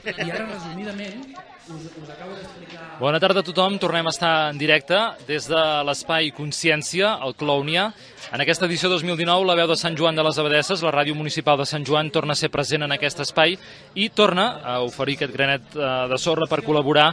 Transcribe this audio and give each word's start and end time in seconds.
I 0.00 0.30
ara, 0.30 0.46
resumidament, 0.48 1.34
us, 1.68 1.82
us 1.92 2.08
acabo 2.08 2.32
d'explicar... 2.32 2.84
Bona 3.00 3.20
tarda 3.20 3.42
a 3.42 3.46
tothom, 3.46 3.76
tornem 3.80 4.06
a 4.08 4.12
estar 4.14 4.32
en 4.52 4.60
directe 4.60 4.96
des 5.28 5.48
de 5.50 5.60
l'espai 5.84 6.30
Consciència, 6.36 7.12
al 7.20 7.34
Clownia. 7.36 7.90
En 8.32 8.40
aquesta 8.40 8.64
edició 8.64 8.88
2019, 8.92 9.44
la 9.48 9.58
veu 9.58 9.68
de 9.68 9.76
Sant 9.76 9.98
Joan 9.98 10.16
de 10.16 10.24
les 10.24 10.40
Abadesses, 10.40 10.84
la 10.84 10.94
ràdio 10.94 11.16
municipal 11.18 11.60
de 11.60 11.68
Sant 11.68 11.84
Joan, 11.84 12.08
torna 12.14 12.32
a 12.32 12.40
ser 12.40 12.48
present 12.48 12.86
en 12.86 12.96
aquest 12.96 13.20
espai 13.26 13.58
i 13.94 14.08
torna 14.08 14.48
a 14.64 14.80
oferir 14.86 15.18
aquest 15.18 15.36
granet 15.36 15.76
eh, 15.76 15.92
de 16.08 16.18
sorra 16.18 16.48
per 16.48 16.62
col·laborar 16.64 17.10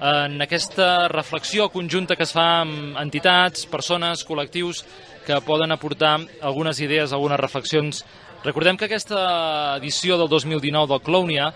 en 0.00 0.40
aquesta 0.40 1.08
reflexió 1.12 1.68
conjunta 1.68 2.16
que 2.16 2.24
es 2.24 2.32
fa 2.32 2.62
amb 2.62 2.96
entitats, 3.02 3.66
persones, 3.68 4.24
col·lectius 4.24 4.80
que 5.26 5.36
poden 5.44 5.76
aportar 5.76 6.16
algunes 6.40 6.80
idees, 6.80 7.12
algunes 7.12 7.40
reflexions. 7.40 8.00
Recordem 8.40 8.78
que 8.80 8.86
aquesta 8.88 9.76
edició 9.76 10.16
del 10.16 10.30
2019 10.32 10.88
del 10.88 11.02
Clownia, 11.04 11.50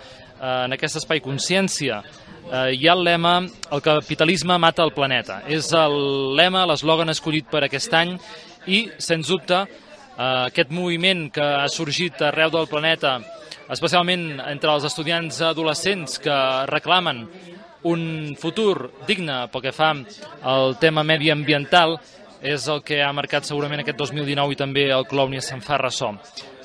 en 0.45 0.75
aquest 0.77 1.01
espai 1.01 1.23
Consciència, 1.25 2.00
eh, 2.50 2.75
hi 2.77 2.89
ha 2.89 2.95
el 2.96 3.05
lema 3.07 3.37
El 3.73 3.82
capitalisme 3.82 4.59
mata 4.59 4.85
el 4.85 4.93
planeta. 4.93 5.43
És 5.49 5.71
el 5.73 6.37
lema, 6.37 6.67
l'eslògan 6.68 7.13
escollit 7.13 7.49
per 7.51 7.64
aquest 7.64 7.95
any 7.95 8.17
i, 8.67 8.85
sens 8.99 9.29
dubte, 9.32 9.65
eh, 9.65 10.45
aquest 10.51 10.71
moviment 10.71 11.31
que 11.32 11.45
ha 11.45 11.68
sorgit 11.68 12.23
arreu 12.23 12.51
del 12.51 12.68
planeta, 12.68 13.18
especialment 13.73 14.41
entre 14.46 14.73
els 14.75 14.85
estudiants 14.85 15.41
adolescents 15.41 16.18
que 16.21 16.39
reclamen 16.68 17.25
un 17.85 18.35
futur 18.40 18.90
digne 19.07 19.45
pel 19.53 19.63
que 19.67 19.73
fa 19.73 19.93
al 20.43 20.76
tema 20.81 21.04
mediambiental 21.04 21.99
és 22.45 22.67
el 22.68 22.82
que 22.85 23.01
ha 23.03 23.13
marcat 23.17 23.46
segurament 23.49 23.81
aquest 23.81 23.99
2019 24.01 24.53
i 24.53 24.59
també 24.61 24.89
el 24.93 25.07
Clownia 25.09 25.40
se'n 25.45 25.63
fa 25.65 25.79
ressò. 25.81 26.13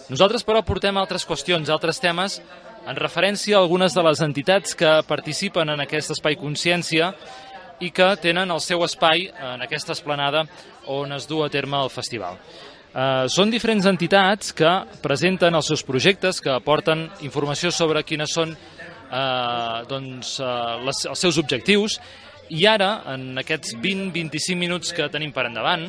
Nosaltres, 0.10 0.44
però, 0.44 0.64
portem 0.66 0.98
altres 0.98 1.24
qüestions, 1.28 1.70
altres 1.70 2.02
temes, 2.04 2.40
en 2.90 2.98
referència 2.98 3.58
a 3.58 3.62
algunes 3.62 3.94
de 3.94 4.04
les 4.06 4.22
entitats 4.26 4.74
que 4.76 4.98
participen 5.08 5.70
en 5.70 5.84
aquest 5.84 6.16
espai 6.16 6.38
consciència 6.40 7.12
i 7.80 7.92
que 7.96 8.10
tenen 8.22 8.52
el 8.52 8.62
seu 8.64 8.84
espai 8.84 9.28
en 9.30 9.62
aquesta 9.64 9.94
esplanada 9.94 10.44
on 10.90 11.14
es 11.16 11.28
du 11.30 11.44
a 11.44 11.50
terme 11.54 11.78
el 11.80 11.92
festival. 11.94 12.40
Eh, 12.90 13.28
són 13.30 13.54
diferents 13.54 13.86
entitats 13.86 14.52
que 14.58 14.72
presenten 15.04 15.56
els 15.56 15.70
seus 15.70 15.86
projectes, 15.86 16.42
que 16.42 16.50
aporten 16.50 17.06
informació 17.22 17.70
sobre 17.72 18.04
quines 18.04 18.34
són 18.34 18.56
eh, 18.56 19.78
doncs, 19.90 20.40
eh, 20.42 20.50
les, 20.88 21.06
els 21.14 21.24
seus 21.28 21.38
objectius 21.38 22.00
i 22.50 22.66
ara, 22.66 23.04
en 23.14 23.38
aquests 23.38 23.78
20-25 23.78 24.58
minuts 24.58 24.96
que 24.98 25.06
tenim 25.14 25.32
per 25.32 25.46
endavant, 25.52 25.86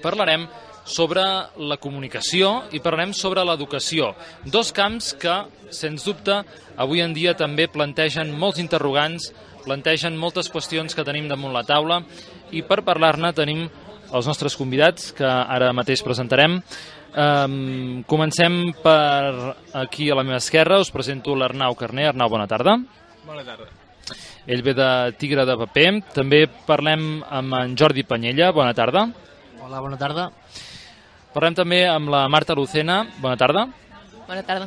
parlarem 0.00 0.48
sobre 0.84 1.22
la 1.56 1.78
comunicació 1.80 2.66
i 2.72 2.80
parlarem 2.82 3.12
sobre 3.16 3.44
l'educació. 3.46 4.14
Dos 4.44 4.72
camps 4.76 5.12
que, 5.20 5.36
sens 5.70 6.04
dubte, 6.06 6.40
avui 6.76 7.02
en 7.04 7.14
dia 7.14 7.36
també 7.38 7.68
plantegen 7.70 8.32
molts 8.36 8.60
interrogants, 8.62 9.30
plantegen 9.64 10.16
moltes 10.18 10.50
qüestions 10.50 10.96
que 10.96 11.04
tenim 11.04 11.28
damunt 11.28 11.54
la 11.54 11.66
taula 11.68 12.00
i 12.50 12.62
per 12.66 12.80
parlar-ne 12.86 13.32
tenim 13.36 13.66
els 14.10 14.26
nostres 14.26 14.56
convidats 14.58 15.12
que 15.14 15.26
ara 15.26 15.72
mateix 15.76 16.02
presentarem. 16.02 16.58
Um, 17.10 18.02
comencem 18.06 18.72
per 18.82 19.56
aquí 19.74 20.10
a 20.10 20.16
la 20.18 20.24
meva 20.26 20.38
esquerra, 20.38 20.80
us 20.80 20.90
presento 20.94 21.34
l'Arnau 21.34 21.76
Carné. 21.78 22.08
Arnau, 22.10 22.30
bona 22.30 22.48
tarda. 22.50 22.76
Bona 23.26 23.44
tarda. 23.46 23.68
Ell 24.46 24.62
ve 24.66 24.74
de 24.74 24.88
Tigre 25.18 25.44
de 25.46 25.56
Paper. 25.60 25.90
També 26.14 26.44
parlem 26.66 27.20
amb 27.28 27.54
en 27.60 27.76
Jordi 27.78 28.06
Panyella. 28.06 28.50
Bona 28.56 28.74
tarda. 28.74 29.06
Hola, 29.60 29.82
bona 29.82 29.98
tarda. 30.00 30.30
Parlem 31.30 31.54
també 31.54 31.84
amb 31.86 32.10
la 32.10 32.24
Marta 32.28 32.56
Lucena. 32.58 33.04
Bona 33.22 33.36
tarda. 33.38 33.68
Bona 34.26 34.42
tarda. 34.42 34.66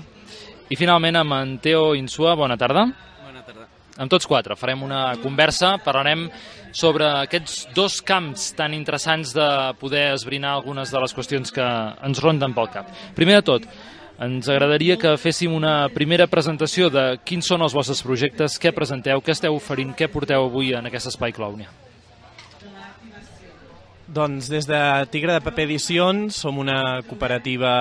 I 0.71 0.77
finalment 0.79 1.17
amb 1.19 1.35
en 1.35 1.57
Teo 1.59 1.91
Insua. 1.99 2.37
Bona 2.39 2.55
tarda. 2.57 2.85
Bona 3.25 3.43
tarda. 3.43 3.67
Amb 3.99 4.09
tots 4.09 4.25
quatre 4.25 4.55
farem 4.55 4.81
una 4.85 5.01
conversa, 5.21 5.75
parlarem 5.83 6.29
sobre 6.73 7.05
aquests 7.25 7.67
dos 7.75 7.99
camps 8.01 8.53
tan 8.57 8.73
interessants 8.73 9.35
de 9.35 9.47
poder 9.81 10.13
esbrinar 10.13 10.55
algunes 10.55 10.89
de 10.89 11.03
les 11.03 11.13
qüestions 11.13 11.51
que 11.53 11.67
ens 12.07 12.23
ronden 12.23 12.55
pel 12.55 12.71
cap. 12.73 12.89
Primer 13.13 13.41
de 13.41 13.45
tot, 13.51 13.67
ens 14.23 14.47
agradaria 14.49 14.97
que 14.97 15.17
féssim 15.19 15.53
una 15.53 15.89
primera 15.93 16.29
presentació 16.31 16.89
de 16.89 17.19
quins 17.27 17.45
són 17.45 17.61
els 17.61 17.75
vostres 17.75 18.01
projectes, 18.01 18.57
què 18.57 18.71
presenteu, 18.73 19.21
què 19.21 19.35
esteu 19.35 19.59
oferint, 19.59 19.91
què 19.93 20.07
porteu 20.09 20.47
avui 20.47 20.71
en 20.73 20.87
aquest 20.89 21.11
espai 21.11 21.35
Clownia. 21.35 21.69
Doncs 24.13 24.45
des 24.51 24.67
de 24.69 24.79
Tigre 25.09 25.33
de 25.33 25.41
Paper 25.41 25.63
Edicions 25.65 26.35
som 26.43 26.59
una 26.61 27.01
cooperativa 27.07 27.71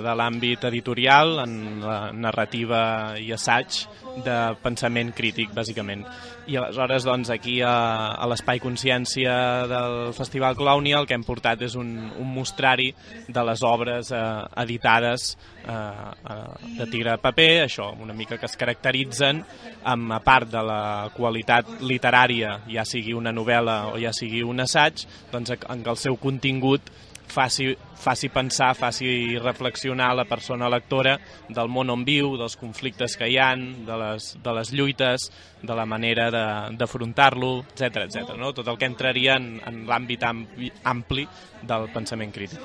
de 0.00 0.14
l'àmbit 0.16 0.64
editorial 0.64 1.42
en 1.42 1.82
la 1.84 1.96
narrativa 2.16 2.80
i 3.20 3.28
assaig 3.36 3.82
de 4.24 4.36
pensament 4.62 5.12
crític, 5.16 5.52
bàsicament. 5.56 6.04
I 6.50 6.58
aleshores, 6.58 7.06
doncs, 7.06 7.30
aquí 7.32 7.60
a, 7.64 7.72
a 8.18 8.26
l'Espai 8.30 8.60
Consciència 8.62 9.32
del 9.70 10.12
Festival 10.16 10.56
Clownia 10.58 10.98
el 11.00 11.08
que 11.08 11.16
hem 11.16 11.24
portat 11.26 11.62
és 11.64 11.76
un, 11.78 11.92
un 12.20 12.32
mostrari 12.34 12.90
de 13.28 13.44
les 13.46 13.62
obres 13.66 14.12
eh, 14.12 14.22
editades 14.64 15.36
eh, 15.64 15.72
eh, 15.72 16.40
de 16.80 16.88
Tigre 16.90 17.14
de 17.14 17.22
Paper, 17.22 17.50
això, 17.64 17.92
una 18.02 18.16
mica 18.16 18.38
que 18.40 18.50
es 18.50 18.58
caracteritzen 18.58 19.42
amb, 19.84 20.12
a 20.12 20.20
part 20.24 20.50
de 20.52 20.64
la 20.66 20.82
qualitat 21.14 21.78
literària, 21.80 22.58
ja 22.70 22.84
sigui 22.88 23.14
una 23.16 23.32
novel·la 23.32 23.78
o 23.92 23.96
ja 24.02 24.12
sigui 24.16 24.42
un 24.44 24.60
assaig, 24.66 25.06
doncs 25.32 25.56
en 25.56 25.86
el 25.86 25.98
seu 26.00 26.18
contingut 26.20 26.92
faci, 27.32 27.72
faci 27.96 28.28
pensar, 28.28 28.74
faci 28.76 29.38
reflexionar 29.40 30.12
la 30.16 30.26
persona 30.28 30.68
lectora 30.72 31.16
del 31.48 31.70
món 31.72 31.90
on 31.92 32.04
viu, 32.04 32.36
dels 32.40 32.58
conflictes 32.60 33.16
que 33.16 33.30
hi 33.32 33.38
han, 33.40 33.64
de 33.88 33.96
les, 34.02 34.28
de 34.44 34.54
les 34.58 34.72
lluites, 34.76 35.30
de 35.62 35.78
la 35.78 35.86
manera 35.88 36.28
d'afrontar-lo, 36.76 37.54
etc 37.72 38.04
etc. 38.04 38.36
no? 38.38 38.52
Tot 38.52 38.68
el 38.68 38.78
que 38.78 38.90
entraria 38.90 39.38
en, 39.40 39.56
en 39.66 39.82
l'àmbit 39.88 40.28
ampli, 40.28 40.70
ampli 40.84 41.26
del 41.62 41.88
pensament 41.94 42.34
crític. 42.34 42.60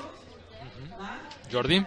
Jordi? 1.48 1.80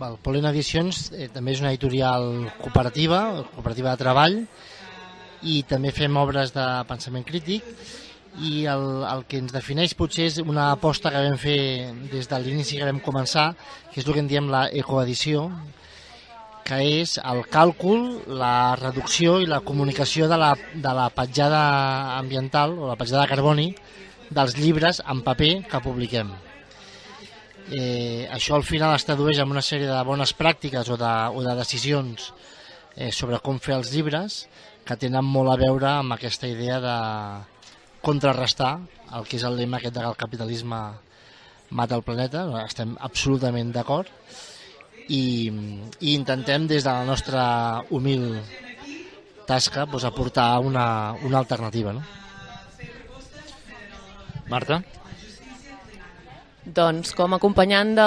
Val, 0.00 0.16
Polen 0.22 0.46
Edicions 0.48 1.08
eh, 1.12 1.28
també 1.32 1.52
és 1.52 1.60
una 1.60 1.72
editorial 1.72 2.46
cooperativa, 2.60 3.24
cooperativa 3.54 3.92
de 3.92 4.00
treball, 4.00 4.38
i 5.40 5.62
també 5.68 5.92
fem 5.96 6.16
obres 6.20 6.52
de 6.52 6.66
pensament 6.88 7.24
crític 7.24 7.64
i 8.38 8.64
el, 8.70 8.84
el 9.10 9.24
que 9.28 9.40
ens 9.42 9.52
defineix 9.52 9.96
potser 9.98 10.28
és 10.30 10.38
una 10.42 10.70
aposta 10.76 11.10
que 11.10 11.22
vam 11.24 11.36
fer 11.40 11.58
des 12.12 12.28
de 12.30 12.38
l'inici 12.38 12.78
que 12.78 12.86
vam 12.86 13.00
començar, 13.02 13.50
que 13.90 14.00
és 14.00 14.06
el 14.06 14.14
que 14.14 14.22
en 14.22 14.30
diem 14.30 14.50
la 14.52 14.68
ecoedició, 14.70 15.48
que 16.64 16.78
és 17.00 17.16
el 17.18 17.42
càlcul, 17.50 18.04
la 18.38 18.76
reducció 18.78 19.40
i 19.42 19.48
la 19.50 19.60
comunicació 19.66 20.28
de 20.30 20.38
la, 20.38 20.52
de 20.54 20.92
la 20.94 21.08
petjada 21.10 21.62
ambiental 22.18 22.78
o 22.78 22.86
la 22.92 22.96
petjada 23.00 23.24
de 23.24 23.32
carboni 23.34 23.68
dels 24.30 24.54
llibres 24.56 25.02
en 25.02 25.24
paper 25.26 25.52
que 25.66 25.82
publiquem. 25.82 26.30
Eh, 27.70 28.28
això 28.30 28.56
al 28.56 28.66
final 28.66 28.94
es 28.94 29.06
tradueix 29.06 29.38
en 29.42 29.50
una 29.50 29.62
sèrie 29.62 29.90
de 29.90 30.02
bones 30.06 30.32
pràctiques 30.38 30.88
o 30.90 30.96
de, 30.98 31.12
o 31.34 31.42
de 31.42 31.54
decisions 31.58 32.32
eh, 32.96 33.10
sobre 33.14 33.38
com 33.42 33.58
fer 33.62 33.76
els 33.76 33.90
llibres 33.94 34.44
que 34.86 34.96
tenen 34.98 35.26
molt 35.26 35.52
a 35.52 35.58
veure 35.58 35.90
amb 35.90 36.14
aquesta 36.14 36.48
idea 36.50 36.80
de, 36.82 36.96
contrarrestar 38.02 38.78
el 39.16 39.26
que 39.28 39.38
és 39.40 39.44
el 39.44 39.56
lema 39.58 39.78
aquest 39.78 39.94
de 39.94 40.04
que 40.04 40.12
el 40.12 40.18
capitalisme 40.18 40.80
mata 41.70 41.96
el 41.98 42.02
planeta, 42.06 42.44
estem 42.64 42.96
absolutament 42.98 43.70
d'acord 43.74 44.08
i, 45.08 45.50
i 46.00 46.14
intentem 46.14 46.66
des 46.70 46.86
de 46.86 46.90
la 46.90 47.04
nostra 47.06 47.44
humil 47.90 48.40
tasca 49.46 49.86
doncs, 49.86 50.06
aportar 50.06 50.60
una, 50.62 51.12
una 51.26 51.38
alternativa. 51.38 51.92
No? 51.92 52.02
Marta? 54.50 54.80
Doncs 56.70 57.14
com 57.16 57.32
a 57.32 57.38
acompanyant 57.40 57.94
de 57.96 58.06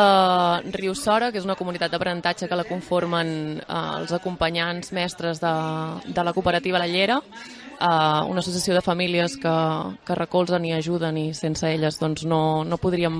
Riu 0.75 0.93
Sora, 0.95 1.31
que 1.31 1.39
és 1.41 1.47
una 1.47 1.57
comunitat 1.59 1.91
d'aprenentatge 1.91 2.47
que 2.47 2.59
la 2.59 2.67
conformen 2.67 3.33
eh, 3.59 3.81
els 3.99 4.13
acompanyants 4.15 4.93
mestres 4.95 5.41
de, 5.43 5.53
de 6.05 6.23
la 6.23 6.33
cooperativa 6.35 6.79
La 6.79 6.87
Llera, 6.87 7.19
eh, 7.79 8.21
una 8.29 8.39
associació 8.39 8.75
de 8.77 8.85
famílies 8.85 9.37
que, 9.37 9.57
que 10.05 10.17
recolzen 10.19 10.65
i 10.65 10.73
ajuden 10.73 11.17
i 11.17 11.27
sense 11.37 11.67
elles 11.69 11.99
doncs, 11.99 12.25
no, 12.29 12.63
no 12.63 12.79
podríem 12.81 13.17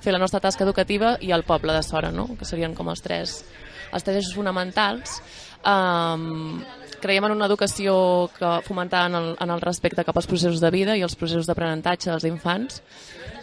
fer 0.00 0.14
la 0.14 0.20
nostra 0.22 0.40
tasca 0.40 0.64
educativa 0.64 1.16
i 1.20 1.32
el 1.32 1.44
poble 1.44 1.74
de 1.76 1.82
Sora, 1.84 2.10
no? 2.10 2.28
que 2.38 2.48
serien 2.48 2.74
com 2.74 2.88
els 2.88 3.02
tres, 3.04 3.40
els 3.92 4.06
tres 4.06 4.22
eixos 4.22 4.36
fonamentals. 4.36 5.20
Um, 5.60 6.62
creiem 7.00 7.26
en 7.28 7.34
una 7.34 7.48
educació 7.48 8.30
que 8.36 8.52
fomentada 8.64 9.08
en 9.08 9.18
el, 9.18 9.28
en 9.40 9.52
el 9.52 9.60
respecte 9.60 10.04
cap 10.04 10.16
als 10.16 10.28
processos 10.28 10.60
de 10.60 10.70
vida 10.72 10.96
i 10.96 11.04
els 11.04 11.16
processos 11.16 11.48
d'aprenentatge 11.48 12.10
dels 12.10 12.26
infants 12.28 12.80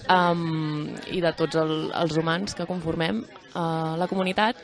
um, 0.09 0.89
i 1.13 1.21
de 1.21 1.33
tots 1.37 1.57
el, 1.61 1.91
els 1.93 2.17
humans 2.17 2.57
que 2.57 2.67
conformem 2.69 3.23
uh, 3.23 3.97
la 3.97 4.09
comunitat 4.09 4.61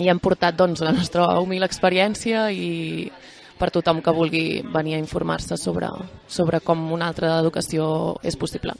i 0.00 0.08
hem 0.10 0.20
portat 0.20 0.56
doncs, 0.58 0.82
la 0.82 0.92
nostra 0.96 1.28
humil 1.40 1.64
experiència 1.64 2.48
i 2.50 3.10
per 3.58 3.70
tothom 3.70 4.02
que 4.02 4.14
vulgui 4.14 4.62
venir 4.74 4.96
a 4.96 5.02
informar-se 5.02 5.56
sobre, 5.60 5.88
sobre 6.26 6.60
com 6.60 6.90
una 6.92 7.08
altra 7.12 7.38
educació 7.38 7.86
és 8.22 8.36
possible. 8.36 8.74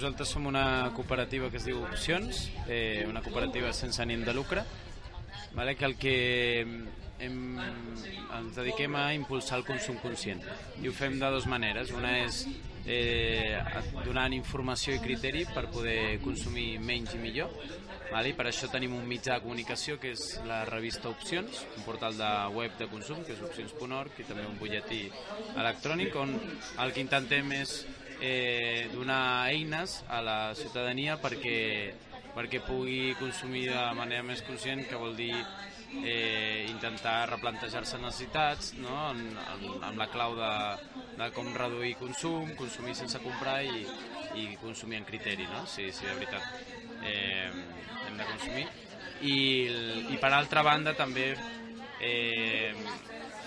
nosaltres 0.00 0.30
som 0.32 0.46
una 0.46 0.90
cooperativa 0.96 1.50
que 1.50 1.58
es 1.58 1.66
diu 1.66 1.82
Opcions, 1.82 2.46
eh, 2.66 3.04
una 3.08 3.20
cooperativa 3.20 3.72
sense 3.76 4.00
ànim 4.00 4.22
de 4.24 4.32
lucre, 4.32 4.62
vale? 5.52 5.74
que 5.76 5.84
el 5.84 5.96
que 6.00 6.14
hem, 7.20 7.58
ens 7.58 8.56
dediquem 8.56 8.96
a 8.96 9.10
impulsar 9.12 9.58
el 9.58 9.66
consum 9.68 9.98
conscient. 10.00 10.40
I 10.80 10.88
ho 10.88 10.94
fem 10.96 11.18
de 11.20 11.30
dues 11.34 11.46
maneres. 11.50 11.92
Una 11.92 12.14
és 12.22 12.46
eh, 12.86 13.60
donant 14.06 14.32
informació 14.32 14.96
i 14.96 15.02
criteri 15.04 15.44
per 15.52 15.66
poder 15.68 16.16
consumir 16.24 16.78
menys 16.80 17.18
i 17.18 17.20
millor. 17.20 17.52
Vale? 18.10 18.32
I 18.32 18.34
per 18.34 18.48
això 18.50 18.66
tenim 18.70 18.96
un 18.96 19.06
mitjà 19.06 19.36
de 19.36 19.44
comunicació 19.44 19.96
que 20.02 20.10
és 20.16 20.24
la 20.48 20.64
revista 20.66 21.10
Opcions, 21.12 21.62
un 21.78 21.86
portal 21.86 22.16
de 22.18 22.30
web 22.56 22.74
de 22.80 22.88
consum 22.90 23.22
que 23.26 23.36
és 23.36 23.42
opcions.org 23.46 24.18
i 24.18 24.26
també 24.26 24.46
un 24.48 24.58
butlletí 24.58 25.04
electrònic 25.54 26.18
on 26.18 26.34
el 26.82 26.94
que 26.96 27.04
intentem 27.04 27.54
és 27.60 27.76
eh, 28.20 28.90
donar 28.92 29.46
eines 29.48 30.00
a 30.08 30.20
la 30.26 30.38
ciutadania 30.58 31.20
perquè, 31.22 31.58
perquè 32.34 32.62
pugui 32.66 33.14
consumir 33.20 33.68
de 33.70 33.84
manera 33.96 34.26
més 34.26 34.42
conscient, 34.46 34.82
que 34.90 34.98
vol 34.98 35.14
dir 35.16 35.34
eh, 36.02 36.66
intentar 36.68 37.30
replantejar-se 37.30 37.98
necessitats 38.02 38.74
no? 38.82 38.96
en, 39.12 39.24
en, 39.54 39.66
amb 39.86 40.02
la 40.02 40.10
clau 40.10 40.34
de, 40.38 40.52
de 41.14 41.30
com 41.36 41.54
reduir 41.54 41.96
consum, 42.02 42.54
consumir 42.58 42.98
sense 42.98 43.22
comprar 43.22 43.60
i, 43.64 43.86
i 44.38 44.50
consumir 44.62 45.00
en 45.00 45.08
criteri, 45.08 45.46
no? 45.50 45.64
si, 45.66 45.90
si 45.94 46.06
de 46.06 46.18
veritat 46.18 46.79
eh, 47.04 47.50
hem 48.06 48.16
de 48.18 48.28
consumir. 48.32 48.66
I, 49.20 49.36
i 50.14 50.18
per 50.20 50.32
altra 50.32 50.62
banda 50.64 50.94
també 50.96 51.34
eh, 52.00 52.72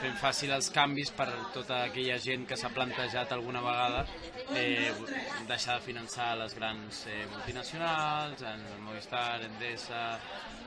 fem 0.04 0.16
fàcil 0.20 0.52
els 0.54 0.70
canvis 0.74 1.14
per 1.16 1.30
tota 1.56 1.84
aquella 1.88 2.18
gent 2.22 2.44
que 2.50 2.58
s'ha 2.60 2.70
plantejat 2.76 3.32
alguna 3.32 3.62
vegada 3.64 4.04
eh, 4.52 4.92
deixar 5.48 5.80
de 5.80 5.86
finançar 5.86 6.34
les 6.38 6.54
grans 6.58 7.06
eh, 7.08 7.24
multinacionals, 7.32 8.44
en 8.44 8.66
Movistar, 8.84 9.42
Endesa, 9.48 10.04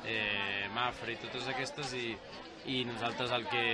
eh, 0.05 0.67
Mafra 0.75 1.12
i 1.12 1.19
totes 1.21 1.50
aquestes 1.53 1.93
i, 2.00 2.09
i 2.67 2.83
nosaltres 2.85 3.31
el 3.31 3.47
que 3.51 3.65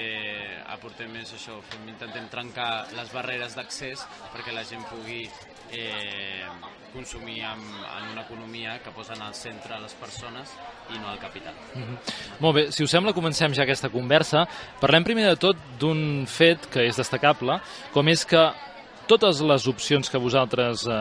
aportem 0.74 1.14
és 1.22 1.32
això, 1.36 1.58
fem, 1.70 1.86
intentem 1.88 2.28
trencar 2.32 2.88
les 2.96 3.12
barreres 3.14 3.56
d'accés 3.56 4.04
perquè 4.34 4.52
la 4.52 4.64
gent 4.68 4.84
pugui 4.90 5.24
eh, 5.72 6.48
consumir 6.92 7.40
en, 7.40 7.60
en 7.62 8.10
una 8.12 8.22
economia 8.22 8.78
que 8.84 8.92
posa 8.92 9.14
en 9.16 9.22
el 9.24 9.34
centre 9.34 9.78
les 9.80 9.94
persones 9.96 10.52
i 10.92 10.98
no 10.98 11.12
el 11.12 11.18
capital. 11.18 11.54
Mm 11.74 11.82
-hmm. 11.82 11.98
Molt 12.40 12.54
bé, 12.56 12.72
si 12.72 12.84
us 12.84 12.90
sembla 12.90 13.12
comencem 13.12 13.54
ja 13.54 13.62
aquesta 13.62 13.88
conversa. 13.88 14.46
Parlem 14.80 15.04
primer 15.04 15.26
de 15.28 15.36
tot 15.36 15.56
d'un 15.78 16.26
fet 16.26 16.66
que 16.66 16.86
és 16.86 16.96
destacable, 16.96 17.60
com 17.92 18.08
és 18.08 18.24
que 18.26 18.52
totes 19.12 19.42
les 19.44 19.66
opcions 19.68 20.08
que 20.08 20.20
vosaltres 20.20 20.86
eh, 20.88 20.98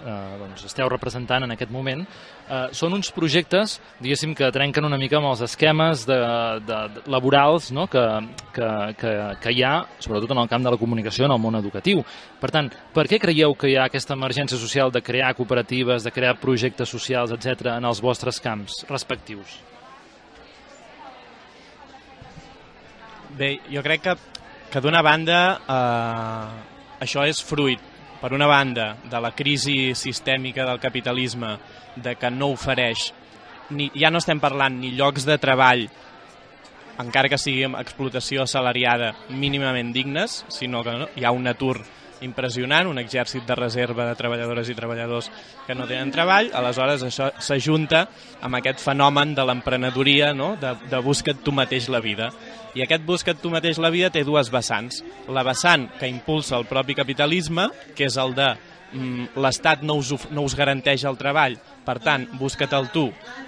eh, 0.00 0.34
doncs 0.40 0.66
esteu 0.68 0.88
representant 0.90 1.44
en 1.44 1.54
aquest 1.54 1.72
moment 1.74 2.04
eh, 2.04 2.68
són 2.76 2.94
uns 2.94 3.10
projectes, 3.14 3.78
diguéssim, 4.02 4.34
que 4.38 4.50
trenquen 4.54 4.86
una 4.86 4.98
mica 5.00 5.18
amb 5.18 5.30
els 5.32 5.42
esquemes 5.46 6.04
de, 6.08 6.18
de, 6.66 6.80
de 6.94 7.04
laborals 7.10 7.70
no? 7.74 7.88
que, 7.90 8.04
que, 8.54 8.70
que, 9.00 9.14
que 9.42 9.54
hi 9.56 9.64
ha, 9.66 9.74
sobretot 9.98 10.34
en 10.34 10.42
el 10.44 10.50
camp 10.52 10.66
de 10.66 10.74
la 10.74 10.80
comunicació, 10.80 11.26
en 11.26 11.34
el 11.34 11.42
món 11.42 11.58
educatiu. 11.58 12.04
Per 12.40 12.52
tant, 12.54 12.70
per 12.94 13.06
què 13.10 13.20
creieu 13.22 13.56
que 13.58 13.72
hi 13.72 13.76
ha 13.78 13.88
aquesta 13.90 14.16
emergència 14.18 14.58
social 14.60 14.94
de 14.94 15.02
crear 15.02 15.34
cooperatives, 15.38 16.06
de 16.06 16.14
crear 16.14 16.38
projectes 16.40 16.92
socials, 16.92 17.34
etc 17.34 17.74
en 17.76 17.90
els 17.90 18.02
vostres 18.04 18.40
camps 18.42 18.84
respectius? 18.88 19.58
Bé, 23.38 23.56
jo 23.70 23.82
crec 23.82 24.02
que, 24.04 24.18
que 24.72 24.82
d'una 24.82 25.02
banda 25.06 25.40
eh, 25.62 26.69
això 27.00 27.24
és 27.26 27.42
fruit, 27.42 27.80
per 28.20 28.34
una 28.36 28.46
banda, 28.46 28.94
de 29.08 29.20
la 29.20 29.32
crisi 29.32 29.94
sistèmica 29.96 30.66
del 30.68 30.80
capitalisme, 30.80 31.56
de 31.96 32.14
que 32.20 32.30
no 32.30 32.52
ofereix, 32.52 33.10
ni, 33.70 33.88
ja 33.96 34.10
no 34.10 34.20
estem 34.20 34.40
parlant 34.42 34.76
ni 34.80 34.92
llocs 34.96 35.24
de 35.26 35.38
treball, 35.40 35.86
encara 37.00 37.30
que 37.32 37.38
sigui 37.40 37.64
explotació 37.80 38.44
assalariada 38.44 39.14
mínimament 39.32 39.94
dignes, 39.94 40.44
sinó 40.52 40.84
que 40.84 40.98
no, 40.98 41.08
hi 41.16 41.24
ha 41.24 41.32
un 41.32 41.48
atur 41.48 41.78
impressionant, 42.20 42.88
un 42.90 43.00
exèrcit 43.00 43.46
de 43.48 43.56
reserva 43.56 44.04
de 44.04 44.16
treballadores 44.18 44.68
i 44.68 44.76
treballadors 44.76 45.30
que 45.66 45.74
no 45.74 45.86
tenen 45.88 46.12
treball, 46.12 46.50
aleshores 46.52 47.04
això 47.06 47.30
s'ajunta 47.40 48.04
amb 48.44 48.58
aquest 48.58 48.82
fenomen 48.84 49.32
de 49.34 49.46
l'emprenedoria, 49.48 50.34
no? 50.36 50.52
de, 50.60 50.74
de 50.90 51.00
busca't 51.04 51.40
tu 51.44 51.54
mateix 51.56 51.88
la 51.88 52.02
vida. 52.04 52.30
I 52.74 52.84
aquest 52.84 53.06
busca't 53.06 53.40
tu 53.42 53.50
mateix 53.50 53.80
la 53.82 53.90
vida 53.90 54.12
té 54.14 54.22
dues 54.26 54.50
vessants. 54.52 55.02
La 55.28 55.42
vessant 55.46 55.88
que 55.98 56.10
impulsa 56.10 56.58
el 56.58 56.68
propi 56.70 56.94
capitalisme, 56.94 57.68
que 57.98 58.06
és 58.06 58.18
el 58.20 58.34
de 58.36 58.52
mm, 58.92 59.40
l'Estat 59.42 59.82
no, 59.82 59.96
us, 59.98 60.12
no 60.30 60.44
us 60.46 60.54
garanteix 60.58 61.04
el 61.08 61.18
treball, 61.18 61.56
per 61.86 61.96
tant, 62.04 62.26
busca-te'l 62.38 62.90
tu, 62.94 63.06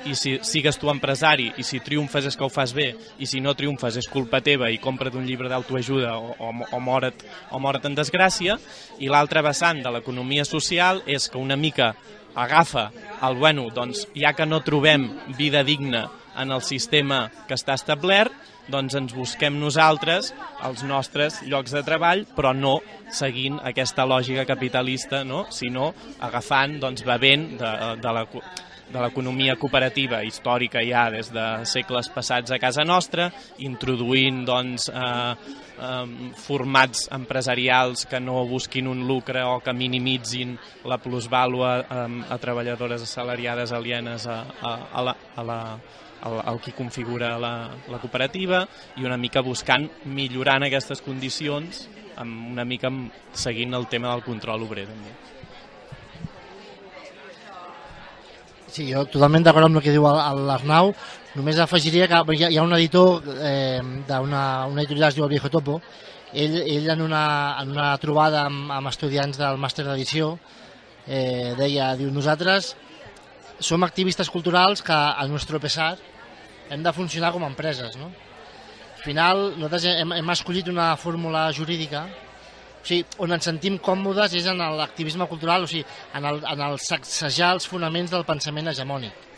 i 0.09 0.17
si 0.19 0.35
sigues 0.47 0.79
tu 0.81 0.91
empresari, 0.91 1.51
i 1.61 1.67
si 1.67 1.83
triomfes 1.85 2.27
és 2.33 2.39
que 2.39 2.47
ho 2.47 2.51
fas 2.51 2.73
bé, 2.75 2.89
i 3.23 3.29
si 3.31 3.43
no 3.45 3.55
triomfes 3.55 4.01
és 4.01 4.09
culpa 4.11 4.41
teva 4.43 4.71
i 4.73 4.81
compra't 4.83 5.19
un 5.19 5.29
llibre 5.29 5.51
d'autoajuda 5.53 6.17
o, 6.19 6.33
o, 6.35 6.51
o, 6.65 6.81
more't, 6.83 7.23
o 7.53 7.61
more't 7.63 7.87
en 7.87 7.99
desgràcia, 7.99 8.59
i 8.99 9.13
l'altre 9.13 9.45
vessant 9.47 9.83
de 9.85 9.93
l'economia 9.95 10.47
social 10.49 11.05
és 11.07 11.29
que 11.31 11.39
una 11.39 11.59
mica 11.61 11.93
agafa 12.35 12.91
el, 13.23 13.37
bueno, 13.37 13.69
doncs 13.71 14.07
ja 14.17 14.33
que 14.35 14.49
no 14.49 14.63
trobem 14.65 15.11
vida 15.39 15.63
digna 15.63 16.09
en 16.39 16.51
el 16.51 16.63
sistema 16.65 17.27
que 17.47 17.55
està 17.59 17.77
establert, 17.77 18.33
doncs 18.71 18.95
ens 18.99 19.15
busquem 19.17 19.59
nosaltres 19.61 20.33
els 20.67 20.85
nostres 20.87 21.41
llocs 21.47 21.75
de 21.75 21.83
treball, 21.87 22.27
però 22.37 22.53
no 22.55 22.79
seguint 23.13 23.59
aquesta 23.63 24.07
lògica 24.07 24.47
capitalista, 24.49 25.25
no? 25.25 25.47
sinó 25.51 25.93
agafant, 26.21 26.79
doncs, 26.83 27.07
bevent 27.07 27.57
de, 27.61 27.73
de 28.03 28.15
la 28.15 28.27
de 28.93 29.01
l'economia 29.01 29.57
cooperativa 29.57 30.23
històrica 30.27 30.83
ja 30.85 31.07
des 31.11 31.33
de 31.33 31.47
segles 31.69 32.11
passats 32.13 32.53
a 32.53 32.61
casa 32.63 32.85
nostra, 32.85 33.31
introduint 33.65 34.43
doncs, 34.47 34.89
eh, 34.89 35.33
eh, 35.81 36.33
formats 36.45 37.09
empresarials 37.13 38.07
que 38.07 38.21
no 38.21 38.45
busquin 38.47 38.89
un 38.89 39.07
lucre 39.09 39.43
o 39.43 39.61
que 39.61 39.73
minimitzin 39.73 40.59
la 40.85 41.01
plusvàlua 41.01 41.73
eh, 41.81 42.07
a 42.29 42.39
treballadores 42.39 43.03
assalariades 43.09 43.73
alienes 43.73 44.27
a, 44.27 44.43
a, 44.61 44.77
a 44.93 45.03
la, 45.09 45.17
a 45.37 45.43
la 45.43 45.61
el, 46.23 46.39
el 46.53 46.61
qui 46.63 46.73
configura 46.73 47.35
la, 47.39 47.71
la 47.91 47.99
cooperativa 47.99 48.63
i 49.01 49.07
una 49.09 49.19
mica 49.19 49.43
buscant 49.43 49.89
millorant 50.07 50.67
aquestes 50.69 51.03
condicions 51.03 51.87
amb 52.23 52.53
una 52.53 52.65
mica 52.69 52.93
seguint 53.33 53.75
el 53.75 53.89
tema 53.91 54.13
del 54.13 54.25
control 54.27 54.67
obrer 54.69 54.87
també. 54.87 55.15
Sí, 58.73 58.87
jo 58.89 59.03
totalment 59.05 59.45
d'acord 59.45 59.67
amb 59.67 59.77
el 59.77 59.83
que 59.85 59.93
diu 59.93 60.07
l'Arnau. 60.49 60.95
Només 61.37 61.59
afegiria 61.61 62.07
que 62.09 62.21
hi 62.33 62.45
ha, 62.47 62.49
hi 62.55 62.57
ha 62.57 62.65
un 62.65 62.73
editor 62.73 63.27
eh, 63.45 63.83
d'una 64.09 64.45
una 64.71 64.81
editorial 64.81 65.11
que 65.11 65.13
es 65.13 65.19
diu 65.19 65.27
El 65.27 65.33
Viejo 65.35 65.51
Topo. 65.53 65.75
Ell, 66.33 66.57
ell 66.63 66.89
en, 66.95 67.03
una, 67.05 67.25
en 67.61 67.75
una 67.75 67.91
trobada 68.01 68.47
amb, 68.49 68.71
amb 68.73 68.89
estudiants 68.89 69.37
del 69.37 69.61
màster 69.61 69.85
d'edició 69.85 70.31
eh, 71.05 71.53
deia, 71.59 71.91
diu, 72.01 72.09
nosaltres 72.15 72.71
som 73.61 73.85
activistes 73.85 74.33
culturals 74.33 74.81
que 74.81 74.97
al 74.97 75.29
nostre 75.29 75.61
pesar 75.61 75.99
hem 76.73 76.81
de 76.81 76.97
funcionar 76.97 77.35
com 77.37 77.45
a 77.45 77.53
empreses, 77.53 78.01
no? 78.01 78.09
Al 78.09 79.05
final, 79.05 79.45
nosaltres 79.59 79.85
hem, 79.93 80.17
hem 80.17 80.33
escollit 80.33 80.73
una 80.73 80.95
fórmula 80.97 81.51
jurídica 81.53 82.07
o 82.83 82.87
sigui, 82.87 83.05
on 83.23 83.31
ens 83.31 83.47
sentim 83.47 83.77
còmodes 83.79 84.35
és 84.35 84.47
en 84.51 84.59
l'activisme 84.79 85.29
cultural, 85.31 85.63
o 85.63 85.71
sigui, 85.71 85.85
en 86.19 86.27
el, 86.27 86.41
en 86.51 86.65
el 86.67 86.81
sacsejar 86.83 87.53
els 87.57 87.69
fonaments 87.71 88.11
del 88.11 88.27
pensament 88.27 88.73
hegemònic. 88.73 89.29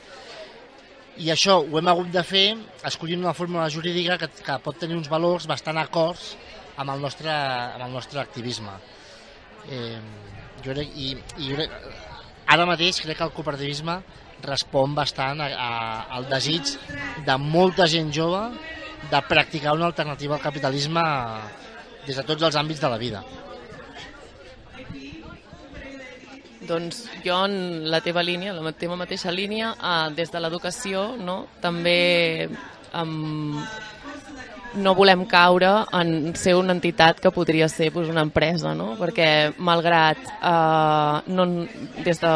I 1.20 1.28
això 1.30 1.60
ho 1.60 1.78
hem 1.78 1.88
hagut 1.92 2.08
de 2.10 2.22
fer 2.26 2.46
escollint 2.88 3.20
una 3.22 3.34
fórmula 3.36 3.68
jurídica 3.70 4.16
que, 4.18 4.30
que 4.42 4.56
pot 4.64 4.80
tenir 4.80 4.96
uns 4.96 5.10
valors 5.12 5.46
bastant 5.46 5.78
acords 5.78 6.32
amb 6.80 6.90
el 6.90 7.04
nostre, 7.04 7.30
amb 7.30 7.84
el 7.86 7.92
nostre 7.92 8.18
activisme. 8.22 8.72
Eh, 9.70 10.00
jo 10.64 10.72
crec, 10.72 10.96
i, 10.96 11.12
i 11.38 11.50
jo 11.50 11.58
crec, 11.60 11.76
ara 12.50 12.66
mateix 12.66 13.02
crec 13.04 13.20
que 13.20 13.28
el 13.28 13.34
cooperativisme 13.36 13.98
respon 14.44 14.96
bastant 14.96 15.40
a, 15.44 15.50
a, 15.52 15.68
al 16.16 16.26
desig 16.32 16.74
de 17.28 17.36
molta 17.40 17.86
gent 17.90 18.10
jove 18.12 18.42
de 19.10 19.20
practicar 19.28 19.76
una 19.76 19.86
alternativa 19.92 20.34
al 20.34 20.42
capitalisme 20.42 21.04
des 22.06 22.16
de 22.16 22.26
tots 22.26 22.42
els 22.42 22.56
àmbits 22.60 22.80
de 22.80 22.90
la 22.92 23.00
vida. 23.00 23.24
Doncs 26.64 27.02
jo 27.24 27.40
en 27.44 27.90
la 27.92 28.00
teva 28.00 28.22
línia, 28.24 28.54
la 28.56 28.72
teva 28.72 28.96
mateixa 28.96 29.32
línia, 29.32 29.74
eh, 29.74 30.14
des 30.16 30.32
de 30.32 30.40
l'educació, 30.40 31.10
no? 31.20 31.44
també 31.60 32.48
um, 32.96 33.60
no 34.74 34.94
volem 34.94 35.24
caure 35.30 35.70
en 35.94 36.34
ser 36.38 36.54
una 36.58 36.74
entitat 36.74 37.20
que 37.22 37.32
podria 37.34 37.68
ser 37.68 37.90
pues, 37.92 38.08
una 38.08 38.24
empresa, 38.26 38.74
no? 38.74 38.94
perquè 38.98 39.54
malgrat 39.58 40.20
eh, 40.24 41.32
no, 41.36 41.46
des, 42.04 42.20
de, 42.20 42.34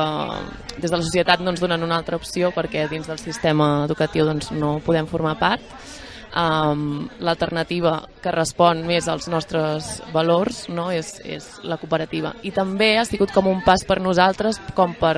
des 0.77 0.91
de 0.91 0.97
la 0.97 1.03
societat 1.03 1.43
no 1.43 1.55
ens 1.55 1.63
donen 1.65 1.83
una 1.83 1.99
altra 1.99 2.19
opció 2.21 2.53
perquè 2.55 2.87
dins 2.91 3.09
del 3.09 3.19
sistema 3.23 3.87
educatiu 3.87 4.29
doncs, 4.29 4.53
no 4.53 4.79
podem 4.85 5.09
formar 5.11 5.39
part, 5.41 5.65
Um, 6.39 7.09
L'alternativa 7.19 7.97
que 8.23 8.31
respon 8.31 8.85
més 8.87 9.09
als 9.11 9.27
nostres 9.27 9.97
valors 10.15 10.69
no? 10.71 10.87
és, 10.95 11.17
és 11.27 11.49
la 11.67 11.81
cooperativa. 11.81 12.37
I 12.47 12.53
també 12.55 12.93
ha 12.99 13.07
sigut 13.09 13.33
com 13.35 13.49
un 13.51 13.65
pas 13.67 13.83
per 13.89 13.99
nosaltres 14.05 14.61
com 14.77 14.95
per 14.95 15.17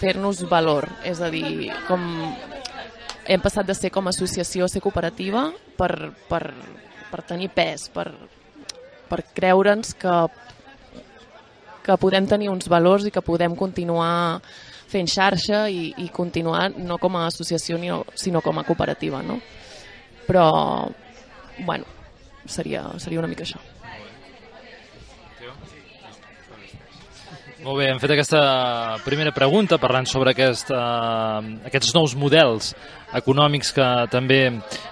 fer-nos 0.00 0.40
valor, 0.48 0.88
és 1.04 1.20
a 1.20 1.28
dir, 1.32 1.68
com 1.88 2.02
hem 3.24 3.40
passat 3.44 3.68
de 3.68 3.76
ser 3.76 3.90
com 3.92 4.06
a 4.06 4.14
associació 4.14 4.64
a 4.64 4.72
ser 4.72 4.82
cooperativa 4.84 5.46
per, 5.78 6.12
per, 6.28 6.42
per 7.10 7.22
tenir 7.28 7.50
pes, 7.54 7.88
per, 7.92 8.08
per 9.10 9.20
creure'ns 9.36 9.94
que, 10.00 10.16
que 11.84 11.98
podem 12.00 12.28
tenir 12.28 12.50
uns 12.52 12.68
valors 12.68 13.04
i 13.08 13.12
que 13.14 13.24
podem 13.24 13.56
continuar 13.56 14.40
fent 14.94 15.10
xarxa 15.10 15.66
i, 15.70 15.90
i 16.06 16.08
continuar 16.14 16.70
no 16.78 16.98
com 17.02 17.18
a 17.18 17.26
associació 17.28 17.78
sinó 18.14 18.42
com 18.44 18.58
a 18.58 18.66
cooperativa, 18.66 19.22
no? 19.26 19.40
Però, 20.24 20.48
bueno, 21.66 21.84
seria, 22.46 22.86
seria 23.02 23.20
una 23.20 23.30
mica 23.30 23.44
això. 23.44 23.60
Molt 27.64 27.78
bé, 27.80 27.86
hem 27.88 27.96
fet 27.96 28.12
aquesta 28.12 28.40
primera 29.06 29.30
pregunta 29.32 29.78
parlant 29.80 30.04
sobre 30.04 30.34
aquest, 30.34 30.68
uh, 30.68 31.38
aquests 31.64 31.94
nous 31.96 32.12
models 32.20 32.74
econòmics 33.16 33.70
que 33.72 33.86
també 34.12 34.40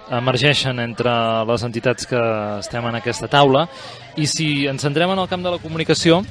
emergeixen 0.09 0.80
entre 0.80 1.12
les 1.50 1.66
entitats 1.68 2.09
que 2.09 2.23
estem 2.62 2.88
en 2.88 2.97
aquesta 2.97 3.28
taula 3.28 3.66
i 4.16 4.25
si 4.25 4.64
ens 4.73 4.87
centrem 4.88 5.12
en 5.12 5.21
el 5.21 5.28
camp 5.28 5.44
de 5.44 5.52
la 5.52 5.61
comunicació 5.61 6.23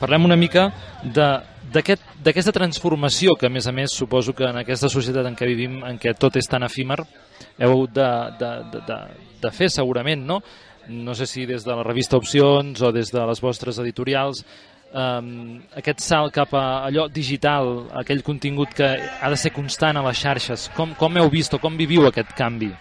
parlem 0.00 0.26
una 0.26 0.40
mica 0.40 0.72
de 1.04 1.28
d'aquesta 1.76 2.30
aquest, 2.30 2.52
transformació 2.56 3.36
que 3.38 3.48
a 3.48 3.52
més 3.52 3.66
a 3.66 3.72
més 3.72 3.94
suposo 3.94 4.34
que 4.36 4.48
en 4.48 4.60
aquesta 4.62 4.90
societat 4.92 5.26
en 5.28 5.36
què 5.38 5.48
vivim 5.48 5.82
en 5.86 5.98
què 6.02 6.14
tot 6.18 6.36
és 6.40 6.48
tan 6.48 6.64
efímer 6.66 6.98
heu 7.62 7.86
de, 7.86 8.08
de, 8.40 8.52
de, 8.72 8.80
de, 8.88 9.00
de 9.42 9.52
fer 9.52 9.68
segurament 9.72 10.24
no? 10.26 10.40
no 10.88 11.14
sé 11.18 11.26
si 11.26 11.46
des 11.46 11.64
de 11.66 11.74
la 11.74 11.84
revista 11.84 12.16
Opcions 12.16 12.80
o 12.82 12.92
des 12.94 13.12
de 13.12 13.26
les 13.26 13.42
vostres 13.42 13.78
editorials 13.82 14.44
um, 14.92 15.60
aquest 15.76 16.00
salt 16.04 16.34
cap 16.34 16.54
a 16.54 16.64
allò 16.86 17.06
digital, 17.12 17.86
aquell 18.02 18.22
contingut 18.22 18.74
que 18.76 18.88
ha 18.96 19.30
de 19.30 19.38
ser 19.40 19.52
constant 19.52 19.98
a 19.98 20.04
les 20.06 20.18
xarxes, 20.18 20.70
com, 20.76 20.94
com 20.98 21.16
heu 21.18 21.30
vist 21.32 21.54
o 21.54 21.62
com 21.62 21.76
viviu 21.76 22.06
aquest 22.08 22.34
canvi? 22.38 22.72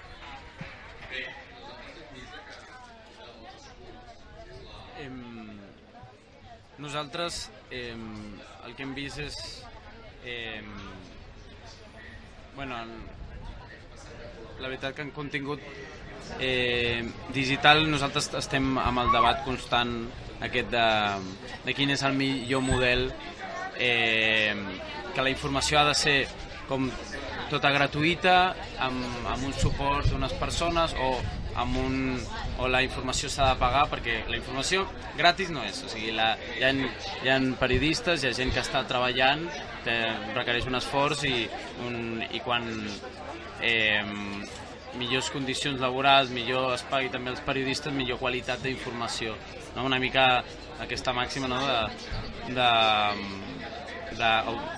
nosaltres 6.85 7.51
eh, 7.71 7.95
que 8.75 8.83
hem 8.83 8.93
vist 8.95 9.19
és 9.23 9.35
eh, 10.25 10.61
bueno, 12.55 12.77
la 14.59 14.67
veritat 14.67 14.95
que 14.95 15.03
en 15.05 15.11
contingut 15.15 15.61
eh, 16.39 17.03
digital 17.35 17.85
nosaltres 17.91 18.31
estem 18.39 18.75
amb 18.81 19.03
el 19.03 19.11
debat 19.13 19.43
constant 19.47 19.95
aquest 20.45 20.71
de, 20.73 20.87
de 21.65 21.75
quin 21.77 21.93
és 21.95 22.03
el 22.07 22.15
millor 22.17 22.63
model 22.65 23.07
eh, 23.79 24.55
que 25.13 25.23
la 25.23 25.31
informació 25.31 25.79
ha 25.79 25.87
de 25.91 25.95
ser 25.95 26.17
com 26.69 26.89
tota 27.51 27.71
gratuïta 27.73 28.35
amb, 28.81 29.01
amb 29.31 29.47
un 29.47 29.53
suport 29.57 30.09
d'unes 30.09 30.33
persones 30.39 30.95
o 31.01 31.09
amb 31.61 31.77
un, 31.79 31.95
o 32.59 32.67
la 32.67 32.81
informació 32.83 33.29
s'ha 33.31 33.53
de 33.53 33.59
pagar 33.61 33.85
perquè 33.91 34.17
la 34.27 34.39
informació 34.39 34.83
gratis 35.15 35.53
no 35.55 35.63
és 35.63 35.79
o 35.85 35.91
sigui, 35.91 36.11
la, 36.15 36.33
hi, 36.57 36.65
ha, 36.67 36.73
hi 37.23 37.31
ha 37.31 37.37
periodistes 37.61 38.23
hi 38.23 38.29
ha 38.29 38.35
gent 38.35 38.51
que 38.51 38.63
està 38.63 38.83
treballant 38.89 39.45
que 39.85 39.95
requereix 40.35 40.67
un 40.67 40.79
esforç 40.81 41.23
i, 41.29 41.47
un, 41.87 42.23
i 42.27 42.43
quan 42.43 42.67
eh, 43.61 44.03
millors 44.99 45.29
condicions 45.33 45.79
laborals, 45.81 46.31
millor 46.33 46.73
espai 46.75 47.09
també 47.13 47.33
als 47.33 47.43
periodistes, 47.45 47.93
millor 47.93 48.19
qualitat 48.21 48.63
d'informació. 48.63 49.35
No? 49.75 49.85
Una 49.85 49.99
mica 49.99 50.43
aquesta 50.83 51.13
màxima 51.15 51.49
no? 51.51 51.59
de, 51.59 52.55
de, 52.55 52.69
de, 54.19 54.31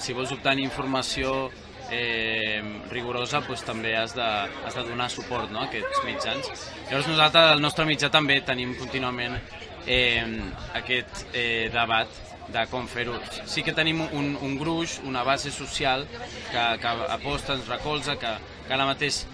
si 0.03 0.17
vols 0.17 0.33
obtenir 0.35 0.67
informació 0.67 1.51
eh, 1.91 2.61
rigorosa 2.91 3.41
doncs, 3.45 3.63
també 3.67 3.95
has 3.97 4.15
de, 4.15 4.27
has 4.65 4.75
de 4.75 4.83
donar 4.87 5.09
suport 5.13 5.51
no? 5.51 5.61
a 5.61 5.67
aquests 5.67 6.03
mitjans. 6.05 6.49
Llavors 6.89 7.09
nosaltres, 7.11 7.51
el 7.55 7.63
nostre 7.63 7.87
mitjà 7.89 8.11
també 8.13 8.39
tenim 8.45 8.75
contínuament 8.79 9.37
eh, 9.85 10.23
aquest 10.77 11.27
eh, 11.33 11.69
debat 11.73 12.23
de 12.47 12.63
com 12.71 12.87
fer-ho. 12.87 13.17
Sí 13.45 13.63
que 13.63 13.75
tenim 13.75 14.01
un, 14.07 14.35
un 14.41 14.55
gruix, 14.59 14.99
una 15.03 15.23
base 15.27 15.51
social 15.51 16.05
que, 16.51 16.63
que 16.81 16.93
aposta, 17.11 17.57
ens 17.57 17.67
recolza, 17.67 18.15
que, 18.19 18.37
que 18.67 18.75
ara 18.75 18.87
mateix 18.87 19.25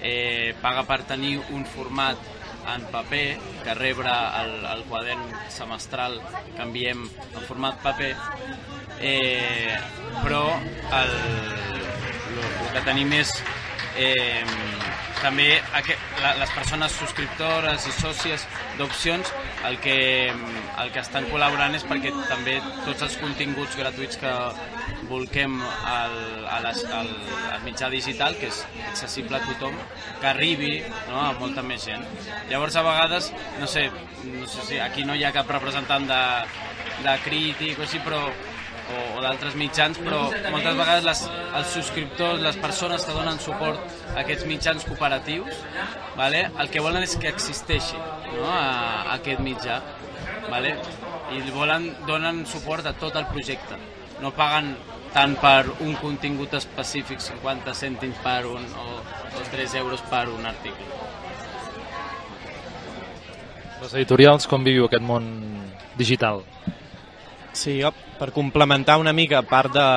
eh, 0.00 0.54
paga 0.62 0.86
per 0.88 1.04
tenir 1.06 1.38
un 1.54 1.66
format 1.66 2.18
en 2.66 2.82
paper, 2.90 3.38
que 3.62 3.74
rebre 3.78 4.10
el, 4.40 4.56
el 4.66 4.82
quadern 4.90 5.22
semestral 5.54 6.18
que 6.56 6.62
enviem 6.64 7.04
en 7.06 7.44
format 7.46 7.78
paper, 7.84 8.10
eh, 8.98 9.76
però 10.24 10.42
el, 10.98 11.14
el, 12.42 12.68
que 12.74 12.84
tenim 12.86 13.12
és 13.16 13.32
eh, 13.96 14.44
també 15.22 15.48
les 16.22 16.52
persones 16.52 16.94
subscriptores 17.00 17.86
i 17.88 17.94
sòcies 17.96 18.44
d'opcions 18.78 19.32
el 19.68 19.78
que, 19.82 19.96
el 20.28 20.92
que 20.94 21.02
estan 21.02 21.26
col·laborant 21.30 21.74
és 21.78 21.86
perquè 21.88 22.12
també 22.28 22.58
tots 22.84 23.06
els 23.06 23.16
continguts 23.22 23.78
gratuïts 23.78 24.20
que 24.20 24.34
volquem 25.10 25.56
al, 25.62 26.16
a 26.50 26.60
les, 26.66 26.82
al, 26.90 27.10
al 27.52 27.62
mitjà 27.64 27.88
digital, 27.92 28.36
que 28.40 28.50
és 28.50 28.62
accessible 28.90 29.38
a 29.38 29.42
tothom, 29.46 29.76
que 30.20 30.30
arribi 30.30 30.72
no, 31.08 31.20
a 31.22 31.32
molta 31.38 31.64
més 31.66 31.86
gent. 31.86 32.04
Llavors, 32.50 32.76
a 32.76 32.84
vegades, 32.86 33.30
no 33.60 33.70
sé, 33.70 33.86
no 34.26 34.48
sé 34.50 34.66
si 34.68 34.80
aquí 34.82 35.06
no 35.06 35.14
hi 35.14 35.24
ha 35.24 35.34
cap 35.36 35.50
representant 35.56 36.08
de, 36.10 36.22
de 37.06 37.16
crític 37.24 37.80
o 37.80 37.86
així, 37.86 38.02
però 38.04 38.24
o, 38.86 39.18
o 39.18 39.22
d'altres 39.24 39.56
mitjans, 39.58 39.98
però 40.02 40.26
moltes 40.52 40.76
vegades 40.78 41.06
les, 41.06 41.22
els 41.58 41.72
subscriptors, 41.74 42.42
les 42.44 42.58
persones 42.62 43.04
que 43.06 43.14
donen 43.16 43.40
suport 43.42 43.80
a 44.14 44.20
aquests 44.22 44.46
mitjans 44.48 44.86
cooperatius, 44.86 45.62
vale? 46.16 46.46
el 46.62 46.70
que 46.72 46.82
volen 46.84 47.06
és 47.06 47.16
que 47.20 47.30
existeixi 47.32 47.98
no? 47.98 48.46
a, 48.50 48.62
a 49.06 49.16
aquest 49.18 49.42
mitjà. 49.44 49.80
Vale? 50.46 50.76
I 51.34 51.42
volen, 51.50 51.90
donen 52.06 52.44
suport 52.46 52.86
a 52.86 52.94
tot 52.98 53.16
el 53.18 53.26
projecte. 53.32 53.78
No 54.22 54.30
paguen 54.32 54.76
tant 55.16 55.34
per 55.40 55.66
un 55.82 55.94
contingut 55.98 56.54
específic, 56.56 57.20
50 57.24 57.74
cèntims 57.76 58.18
per 58.24 58.42
un 58.48 58.64
o, 58.78 58.86
o 59.00 59.46
3 59.52 59.78
euros 59.82 60.02
per 60.10 60.26
un 60.30 60.46
article. 60.46 60.86
Les 63.82 63.94
editorials, 63.94 64.46
com 64.48 64.64
viviu 64.64 64.86
aquest 64.86 65.04
món 65.04 65.26
digital? 65.98 66.42
Sí, 67.56 67.78
jo, 67.80 67.92
per 68.18 68.32
complementar 68.32 68.98
una 68.98 69.12
mica 69.12 69.42
part 69.46 69.74
de, 69.74 69.88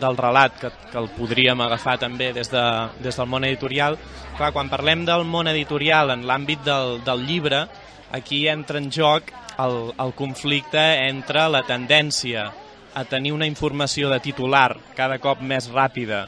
del 0.00 0.18
relat, 0.18 0.58
que, 0.60 0.70
que 0.90 0.98
el 1.00 1.08
podríem 1.16 1.60
agafar 1.64 1.96
també 2.02 2.32
des, 2.36 2.50
de, 2.52 2.64
des 3.02 3.18
del 3.18 3.30
món 3.30 3.46
editorial, 3.46 3.98
clar, 4.38 4.52
quan 4.54 4.70
parlem 4.72 5.04
del 5.08 5.26
món 5.26 5.50
editorial 5.50 6.14
en 6.14 6.26
l'àmbit 6.28 6.62
del, 6.66 7.00
del 7.06 7.26
llibre, 7.26 7.64
aquí 8.14 8.46
entra 8.48 8.78
en 8.78 8.90
joc 8.94 9.32
el, 9.58 9.92
el 9.98 10.14
conflicte 10.14 10.82
entre 11.08 11.48
la 11.50 11.64
tendència 11.66 12.50
a 12.94 13.02
tenir 13.10 13.32
una 13.34 13.46
informació 13.50 14.08
de 14.10 14.20
titular 14.22 14.76
cada 14.94 15.18
cop 15.18 15.42
més 15.42 15.66
ràpida 15.72 16.24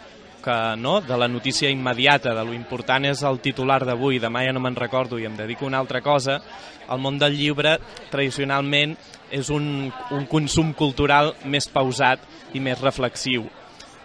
que 0.47 0.77
no, 0.79 1.01
de 1.03 1.17
la 1.19 1.27
notícia 1.27 1.71
immediata, 1.71 2.35
de 2.35 2.45
lo 2.47 2.55
important 2.55 3.09
és 3.11 3.25
el 3.27 3.41
titular 3.43 3.81
d'avui, 3.83 4.21
demà 4.23 4.45
ja 4.47 4.55
no 4.55 4.63
me'n 4.63 4.79
recordo 4.79 5.19
i 5.19 5.27
em 5.27 5.35
dedico 5.35 5.67
a 5.67 5.73
una 5.73 5.83
altra 5.83 6.01
cosa, 6.05 6.39
el 6.87 7.03
món 7.03 7.19
del 7.19 7.35
llibre 7.35 7.77
tradicionalment 8.13 8.95
és 9.35 9.51
un, 9.51 9.91
un 10.15 10.27
consum 10.31 10.71
cultural 10.79 11.35
més 11.45 11.67
pausat 11.67 12.23
i 12.55 12.63
més 12.63 12.79
reflexiu. 12.79 13.49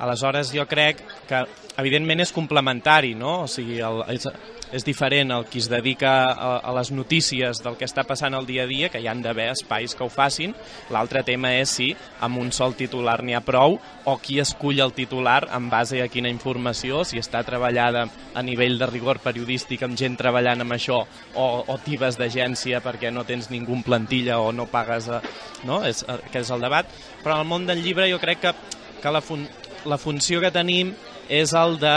Aleshores, 0.01 0.49
jo 0.55 0.65
crec 0.65 1.03
que, 1.29 1.43
evidentment, 1.77 2.23
és 2.23 2.33
complementari, 2.33 3.13
no? 3.13 3.43
O 3.43 3.49
sigui, 3.51 3.77
el, 3.85 4.01
és, 4.09 4.25
és 4.73 4.85
diferent 4.87 5.33
el 5.35 5.45
qui 5.51 5.59
es 5.61 5.67
dedica 5.69 6.11
a, 6.31 6.51
a 6.63 6.73
les 6.73 6.89
notícies 6.95 7.61
del 7.61 7.77
que 7.77 7.85
està 7.85 8.05
passant 8.07 8.33
al 8.33 8.47
dia 8.47 8.63
a 8.65 8.69
dia, 8.69 8.89
que 8.89 9.01
hi 9.03 9.09
han 9.11 9.21
d'haver 9.21 9.51
espais 9.51 9.93
que 9.95 10.05
ho 10.05 10.09
facin. 10.09 10.55
L'altre 10.93 11.21
tema 11.27 11.51
és 11.59 11.75
si 11.77 11.91
amb 12.23 12.41
un 12.41 12.49
sol 12.55 12.73
titular 12.79 13.19
n'hi 13.21 13.35
ha 13.37 13.43
prou 13.45 13.77
o 14.09 14.17
qui 14.23 14.39
escull 14.41 14.81
el 14.81 14.95
titular 14.97 15.43
en 15.53 15.69
base 15.69 16.01
a 16.01 16.09
quina 16.09 16.31
informació, 16.31 17.03
si 17.05 17.21
està 17.21 17.43
treballada 17.45 18.07
a 18.33 18.45
nivell 18.45 18.79
de 18.81 18.89
rigor 18.89 19.21
periodístic 19.21 19.83
amb 19.85 19.99
gent 19.99 20.17
treballant 20.17 20.63
amb 20.63 20.77
això 20.77 21.03
o, 21.03 21.47
o 21.67 21.79
tibes 21.85 22.17
d'agència 22.17 22.81
perquè 22.81 23.11
no 23.13 23.27
tens 23.27 23.51
ningú 23.51 23.77
en 23.77 23.85
plantilla 23.85 24.39
o 24.41 24.51
no 24.55 24.69
pagues... 24.71 25.11
A, 25.11 25.21
no? 25.67 25.83
És, 25.85 26.05
que 26.31 26.41
és 26.41 26.49
el 26.49 26.63
debat. 26.63 26.87
Però 27.21 27.35
en 27.35 27.43
el 27.43 27.51
món 27.51 27.67
del 27.67 27.83
llibre 27.83 28.09
jo 28.09 28.17
crec 28.21 28.47
que, 28.47 28.55
que 29.01 29.13
la, 29.13 29.21
fun 29.21 29.45
la 29.85 29.97
funció 29.97 30.41
que 30.41 30.51
tenim 30.53 30.93
és 31.29 31.53
el 31.57 31.77
de 31.81 31.95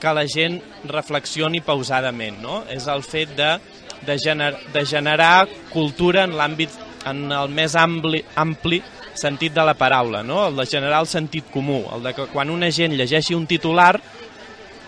que 0.00 0.12
la 0.16 0.24
gent 0.24 0.60
reflexioni 0.88 1.60
pausadament, 1.60 2.38
no? 2.40 2.62
És 2.72 2.86
el 2.88 3.02
fet 3.04 3.34
de, 3.36 3.50
de, 4.06 4.16
gener, 4.18 4.54
de 4.72 4.84
generar 4.88 5.46
cultura 5.72 6.24
en 6.24 6.36
l'àmbit 6.38 6.78
en 7.08 7.26
el 7.32 7.52
més 7.52 7.76
ampli, 7.80 8.22
ampli 8.36 8.80
sentit 9.16 9.54
de 9.54 9.64
la 9.64 9.74
paraula, 9.74 10.22
no? 10.22 10.46
el 10.48 10.56
de 10.56 10.66
generar 10.66 11.00
el 11.02 11.08
sentit 11.08 11.50
comú, 11.52 11.82
el 11.94 12.04
de 12.04 12.14
que 12.16 12.26
quan 12.32 12.50
una 12.50 12.70
gent 12.72 12.94
llegeixi 12.96 13.34
un 13.36 13.46
titular 13.48 13.94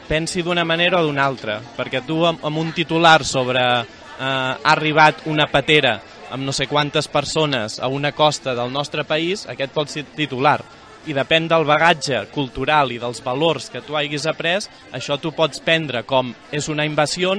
pensi 0.08 0.42
d'una 0.44 0.64
manera 0.68 1.00
o 1.00 1.06
d'una 1.06 1.24
altra, 1.24 1.58
perquè 1.76 2.02
tu 2.06 2.22
amb, 2.28 2.42
amb 2.44 2.60
un 2.60 2.72
titular 2.76 3.22
sobre 3.24 3.62
eh, 3.62 3.84
ha 4.22 4.72
arribat 4.74 5.26
una 5.32 5.48
patera 5.50 5.98
amb 6.32 6.46
no 6.48 6.52
sé 6.56 6.66
quantes 6.66 7.08
persones 7.12 7.78
a 7.78 7.88
una 7.92 8.12
costa 8.16 8.54
del 8.56 8.72
nostre 8.72 9.04
país, 9.04 9.44
aquest 9.48 9.72
pot 9.72 9.90
ser 9.92 10.06
titular. 10.16 10.62
I 11.02 11.14
depèn 11.16 11.48
del 11.50 11.64
bagatge 11.66 12.20
cultural 12.30 12.92
i 12.94 13.00
dels 13.02 13.22
valors 13.24 13.66
que 13.72 13.80
tu 13.82 13.96
hagis 13.98 14.26
après, 14.30 14.68
això 14.94 15.16
tu 15.18 15.32
pots 15.34 15.58
prendre 15.64 16.04
com 16.06 16.30
és 16.54 16.68
una 16.70 16.86
invasió 16.86 17.34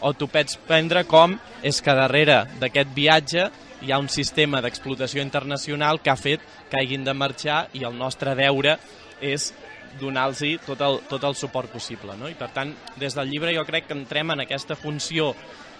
o 0.00 0.12
tu 0.18 0.26
pots 0.26 0.58
prendre 0.66 1.04
com 1.06 1.36
és 1.62 1.78
que 1.80 1.94
darrere 1.94 2.42
d'aquest 2.58 2.90
viatge 2.96 3.46
hi 3.84 3.92
ha 3.92 4.00
un 4.02 4.08
sistema 4.08 4.60
d'explotació 4.64 5.22
internacional 5.22 6.00
que 6.02 6.10
ha 6.10 6.18
fet 6.18 6.42
que 6.70 6.80
hagin 6.80 7.04
de 7.04 7.14
marxar 7.14 7.68
i 7.72 7.84
el 7.84 7.94
nostre 7.98 8.34
deure 8.34 8.78
és 9.20 9.52
donar-los 10.00 10.42
tot, 10.66 10.80
el, 10.80 10.98
tot 11.08 11.22
el 11.22 11.36
suport 11.38 11.70
possible. 11.70 12.16
No? 12.18 12.28
I 12.28 12.34
per 12.34 12.50
tant, 12.54 12.72
des 12.98 13.14
del 13.14 13.30
llibre 13.30 13.54
jo 13.54 13.62
crec 13.68 13.86
que 13.86 13.94
entrem 13.94 14.32
en 14.34 14.42
aquesta 14.42 14.74
funció 14.74 15.32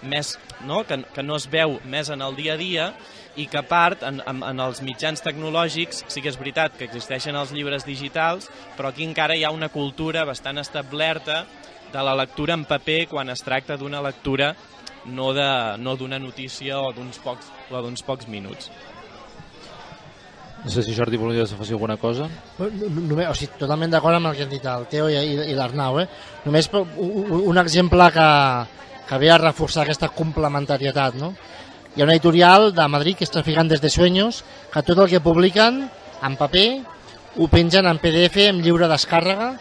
més, 0.03 0.35
no? 0.65 0.83
Que, 0.87 1.01
que 1.15 1.23
no 1.23 1.37
es 1.39 1.47
veu 1.51 1.79
més 1.85 2.09
en 2.09 2.21
el 2.21 2.35
dia 2.35 2.55
a 2.55 2.59
dia 2.59 2.89
i 3.35 3.47
que 3.51 3.59
a 3.59 3.65
part 3.67 4.03
en, 4.07 4.21
en, 4.25 4.41
en 4.47 4.61
els 4.63 4.81
mitjans 4.85 5.23
tecnològics 5.23 6.05
sí 6.07 6.23
que 6.23 6.31
és 6.31 6.39
veritat 6.39 6.77
que 6.77 6.87
existeixen 6.87 7.35
els 7.35 7.51
llibres 7.51 7.83
digitals 7.87 8.47
però 8.77 8.91
aquí 8.91 9.03
encara 9.03 9.35
hi 9.35 9.43
ha 9.43 9.51
una 9.51 9.69
cultura 9.73 10.23
bastant 10.27 10.61
establerta 10.61 11.43
de 11.91 12.03
la 12.03 12.15
lectura 12.15 12.55
en 12.55 12.63
paper 12.65 13.05
quan 13.11 13.29
es 13.29 13.43
tracta 13.43 13.77
d'una 13.77 14.01
lectura 14.03 14.53
no 15.05 15.33
d'una 15.33 15.77
no 15.77 16.25
notícia 16.25 16.79
o 16.81 16.91
d'uns 16.93 17.19
pocs, 17.19 17.51
o 17.69 17.81
pocs 18.05 18.27
minuts. 18.27 18.71
No 20.65 20.71
sé 20.71 20.81
si 20.81 20.95
Jordi 20.97 21.17
volies 21.17 21.51
afegir 21.53 21.75
alguna 21.75 21.95
cosa. 21.97 22.25
Només, 22.57 23.27
o 23.29 23.35
sigui, 23.37 23.53
totalment 23.59 23.91
d'acord 23.93 24.17
amb 24.17 24.31
el 24.31 24.35
que 24.35 24.47
han 24.47 24.49
dit 24.49 24.65
el 24.65 24.87
Teo 24.89 25.11
i, 25.13 25.19
i 25.51 25.53
l'Arnau. 25.53 25.99
Eh? 26.01 26.07
Només 26.47 26.71
un, 26.73 27.43
un 27.51 27.59
exemple 27.61 28.07
que, 28.15 28.29
que 29.07 29.17
ve 29.21 29.29
a 29.31 29.37
reforçar 29.37 29.83
aquesta 29.83 30.09
complementarietat. 30.09 31.15
No? 31.19 31.33
Hi 31.95 32.01
ha 32.01 32.07
una 32.07 32.15
editorial 32.17 32.73
de 32.75 32.87
Madrid 32.91 33.17
que 33.17 33.23
és 33.23 33.31
Traficant 33.31 33.69
des 33.71 33.81
de 33.81 33.89
Sueños 33.89 34.43
que 34.73 34.83
tot 34.83 34.99
el 34.99 35.09
que 35.09 35.23
publiquen 35.23 35.85
en 36.25 36.35
paper 36.35 36.67
ho 37.37 37.47
pengen 37.51 37.87
en 37.87 37.99
PDF 37.99 38.49
en 38.49 38.61
lliure 38.63 38.89
descàrrega. 38.91 39.53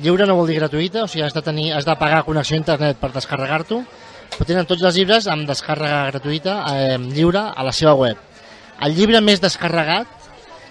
Lliure 0.00 0.26
no 0.26 0.36
vol 0.38 0.48
dir 0.48 0.60
gratuïta, 0.60 1.04
o 1.04 1.08
sigui, 1.10 1.24
has 1.26 1.34
de, 1.34 1.42
tenir, 1.44 1.72
has 1.74 1.84
de 1.84 1.94
pagar 1.98 2.24
connexió 2.24 2.56
a 2.56 2.60
internet 2.62 2.98
per 3.00 3.10
descarregar-t'ho, 3.12 3.82
però 4.36 4.46
tenen 4.48 4.66
tots 4.66 4.82
els 4.86 4.96
llibres 4.96 5.26
amb 5.28 5.48
descàrrega 5.48 6.06
gratuïta 6.12 6.56
eh, 6.72 6.96
lliure 7.10 7.42
a 7.50 7.66
la 7.66 7.74
seva 7.76 7.94
web. 7.98 8.18
El 8.80 8.96
llibre 8.96 9.20
més 9.20 9.42
descarregat, 9.42 10.08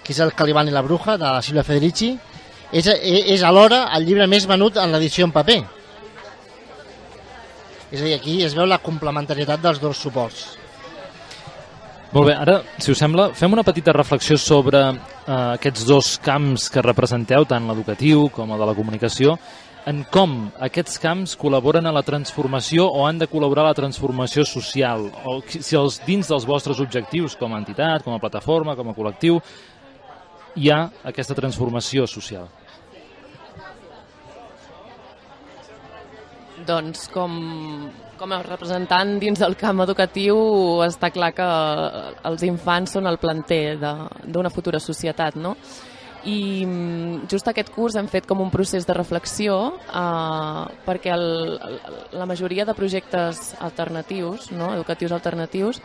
que 0.02 0.12
és 0.12 0.20
el 0.24 0.34
Caliban 0.34 0.68
i 0.68 0.74
la 0.74 0.82
Bruja, 0.82 1.16
de 1.20 1.28
la 1.28 1.42
Silvia 1.44 1.64
Federici, 1.64 2.14
és, 2.72 2.86
és 2.86 3.44
alhora 3.46 3.84
el 3.96 4.08
llibre 4.08 4.26
més 4.30 4.48
venut 4.50 4.80
en 4.80 4.92
l'edició 4.92 5.28
en 5.28 5.36
paper. 5.36 5.60
És 7.90 8.00
a 8.00 8.06
dir, 8.06 8.14
aquí 8.14 8.40
es 8.46 8.54
veu 8.54 8.68
la 8.70 8.78
complementarietat 8.78 9.62
dels 9.62 9.80
dos 9.82 9.98
suports. 9.98 10.44
Molt 12.10 12.26
bé, 12.26 12.34
ara, 12.34 12.56
si 12.82 12.90
us 12.90 12.98
sembla, 12.98 13.28
fem 13.38 13.52
una 13.54 13.62
petita 13.66 13.92
reflexió 13.94 14.34
sobre 14.38 14.80
eh, 14.82 14.94
aquests 15.30 15.84
dos 15.86 16.16
camps 16.22 16.66
que 16.74 16.82
representeu, 16.82 17.46
tant 17.46 17.68
l'educatiu 17.70 18.28
com 18.34 18.50
el 18.50 18.58
de 18.58 18.66
la 18.66 18.74
comunicació, 18.74 19.36
en 19.90 20.02
com 20.12 20.34
aquests 20.60 20.98
camps 21.00 21.36
col·laboren 21.40 21.86
a 21.86 21.94
la 21.94 22.02
transformació 22.04 22.88
o 22.90 23.06
han 23.06 23.22
de 23.22 23.30
col·laborar 23.30 23.64
a 23.64 23.70
la 23.70 23.78
transformació 23.78 24.44
social, 24.44 25.06
o 25.24 25.38
si 25.46 25.78
els 25.78 26.00
dins 26.06 26.30
dels 26.30 26.46
vostres 26.46 26.82
objectius 26.82 27.38
com 27.38 27.54
a 27.54 27.62
entitat, 27.62 28.02
com 28.04 28.14
a 28.14 28.22
plataforma, 28.22 28.74
com 28.76 28.90
a 28.90 28.96
col·lectiu, 28.96 29.40
hi 30.58 30.70
ha 30.70 30.82
aquesta 31.06 31.38
transformació 31.38 32.10
social. 32.10 32.50
Doncs 36.66 37.06
com, 37.14 37.32
com 38.18 38.32
a 38.34 38.40
representant 38.44 39.14
dins 39.22 39.40
del 39.40 39.56
camp 39.56 39.80
educatiu 39.84 40.36
està 40.84 41.12
clar 41.14 41.30
que 41.36 41.46
els 42.30 42.42
infants 42.44 42.98
són 42.98 43.08
el 43.08 43.20
planter 43.22 43.78
d'una 43.80 44.52
futura 44.52 44.82
societat, 44.82 45.38
no? 45.40 45.56
i 46.24 46.66
mm, 46.66 47.28
just 47.32 47.48
aquest 47.48 47.70
curs 47.72 47.94
hem 47.96 48.08
fet 48.10 48.26
com 48.28 48.42
un 48.44 48.50
procés 48.52 48.84
de 48.84 48.92
reflexió 48.96 49.54
eh, 49.88 50.64
perquè 50.84 51.14
el, 51.14 51.56
la 52.12 52.26
majoria 52.28 52.66
de 52.68 52.74
projectes 52.76 53.54
alternatius, 53.60 54.50
no? 54.52 54.74
educatius 54.74 55.14
alternatius, 55.16 55.80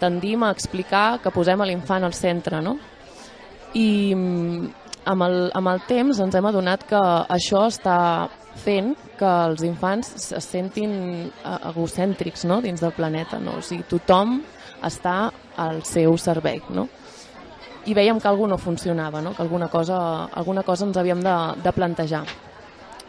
tendim 0.00 0.44
a 0.44 0.50
explicar 0.52 1.20
que 1.22 1.32
posem 1.32 1.64
l'infant 1.64 2.04
al 2.04 2.16
centre, 2.16 2.60
no? 2.64 2.76
I 3.76 4.12
mm, 4.16 4.68
amb 5.08 5.24
el, 5.24 5.38
amb 5.56 5.72
el 5.72 5.82
temps 5.88 6.20
ens 6.20 6.36
hem 6.36 6.48
adonat 6.50 6.84
que 6.88 7.00
això 7.32 7.66
està 7.70 7.96
fent 8.58 8.94
que 9.18 9.30
els 9.46 9.62
infants 9.66 10.32
es 10.36 10.46
sentin 10.46 10.92
eh, 11.28 11.56
egocèntrics 11.70 12.46
no? 12.50 12.60
dins 12.64 12.82
del 12.82 12.94
planeta. 12.96 13.38
No? 13.42 13.58
O 13.60 13.64
sigui, 13.64 13.86
tothom 13.88 14.40
està 14.86 15.30
al 15.60 15.82
seu 15.88 16.16
servei. 16.18 16.62
No? 16.74 16.88
I 17.86 17.96
veiem 17.96 18.20
que 18.20 18.28
alguna 18.28 18.56
no 18.56 18.60
funcionava, 18.60 19.22
no? 19.22 19.34
que 19.34 19.42
alguna 19.42 19.68
cosa, 19.68 19.98
alguna 20.26 20.62
cosa 20.62 20.86
ens 20.86 20.96
havíem 21.00 21.22
de, 21.24 21.36
de 21.62 21.72
plantejar. 21.72 22.24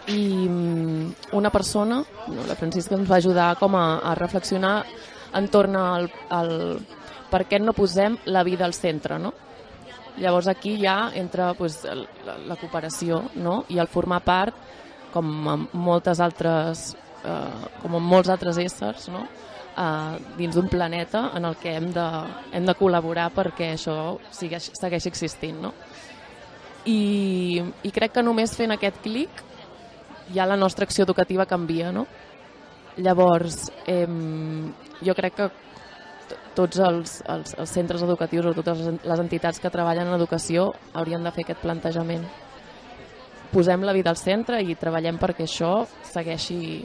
I 0.08 0.48
mm, 0.50 1.36
una 1.38 1.52
persona, 1.52 2.02
no, 2.28 2.48
la 2.48 2.56
Francisca, 2.56 2.96
ens 2.96 3.10
va 3.10 3.20
ajudar 3.20 3.54
com 3.60 3.76
a, 3.76 4.00
a 4.00 4.16
reflexionar 4.16 4.82
entorn 5.38 5.78
al, 5.78 6.10
al 6.30 6.52
per 7.32 7.46
què 7.48 7.62
no 7.62 7.74
posem 7.74 8.18
la 8.26 8.44
vida 8.44 8.66
al 8.66 8.74
centre, 8.76 9.20
no? 9.20 9.34
Llavors 10.20 10.50
aquí 10.52 10.76
ja 10.82 11.12
entra 11.16 11.54
pues, 11.56 11.86
la, 11.86 12.36
la 12.44 12.58
cooperació 12.60 13.22
no? 13.36 13.62
i 13.72 13.80
el 13.80 13.88
formar 13.88 14.20
part 14.26 14.56
com 15.14 15.48
amb 15.52 15.74
moltes 15.78 16.22
altres 16.24 16.92
eh, 17.26 17.70
com 17.82 17.98
amb 17.98 18.14
molts 18.14 18.32
altres 18.34 18.60
éssers 18.62 19.08
no? 19.14 19.26
eh, 19.78 20.18
dins 20.38 20.56
d'un 20.56 20.70
planeta 20.72 21.30
en 21.38 21.46
el 21.46 21.58
que 21.62 21.76
hem 21.78 21.92
de, 21.96 22.08
hem 22.52 22.68
de 22.68 22.78
col·laborar 22.78 23.30
perquè 23.36 23.74
això 23.76 23.98
segueix, 24.32 24.72
segueixi 24.80 25.12
existint 25.12 25.62
no? 25.62 25.74
I, 26.86 27.62
i 27.86 27.92
crec 27.94 28.16
que 28.18 28.26
només 28.26 28.56
fent 28.58 28.74
aquest 28.74 29.02
clic 29.04 29.44
ja 30.34 30.48
la 30.50 30.58
nostra 30.58 30.88
acció 30.88 31.06
educativa 31.06 31.46
canvia 31.46 31.92
no? 31.92 32.08
llavors 32.98 33.70
eh, 33.88 34.08
jo 35.02 35.18
crec 35.18 35.38
que 35.38 35.52
tots 36.56 36.80
els, 36.84 37.20
els, 37.32 37.56
els 37.60 37.72
centres 37.72 38.04
educatius 38.04 38.50
o 38.50 38.54
totes 38.56 38.82
les 39.08 39.20
entitats 39.24 39.60
que 39.60 39.72
treballen 39.72 40.10
en 40.10 40.18
educació 40.18 40.72
haurien 40.94 41.24
de 41.24 41.32
fer 41.36 41.46
aquest 41.46 41.62
plantejament 41.64 42.26
posem 43.52 43.84
la 43.84 43.94
vida 43.94 44.12
al 44.12 44.20
centre 44.20 44.62
i 44.64 44.76
treballem 44.80 45.20
perquè 45.22 45.46
això 45.48 45.86
segueixi, 46.08 46.82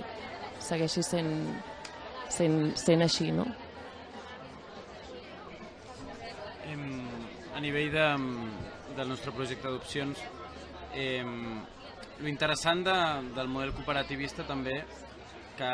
segueixi 0.59 1.05
sent, 1.07 1.33
sent, 2.29 2.59
sent 2.79 3.07
així, 3.07 3.31
no? 3.35 3.47
A 7.57 7.61
nivell 7.65 7.89
de, 7.89 8.07
del 8.99 9.09
nostre 9.09 9.33
projecte 9.33 9.71
d'opcions, 9.73 10.19
eh, 10.93 11.25
lo 11.25 12.29
interessant 12.29 12.83
de, 12.85 12.97
del 13.37 13.49
model 13.49 13.73
cooperativista 13.79 14.45
també, 14.45 14.77
que 15.57 15.73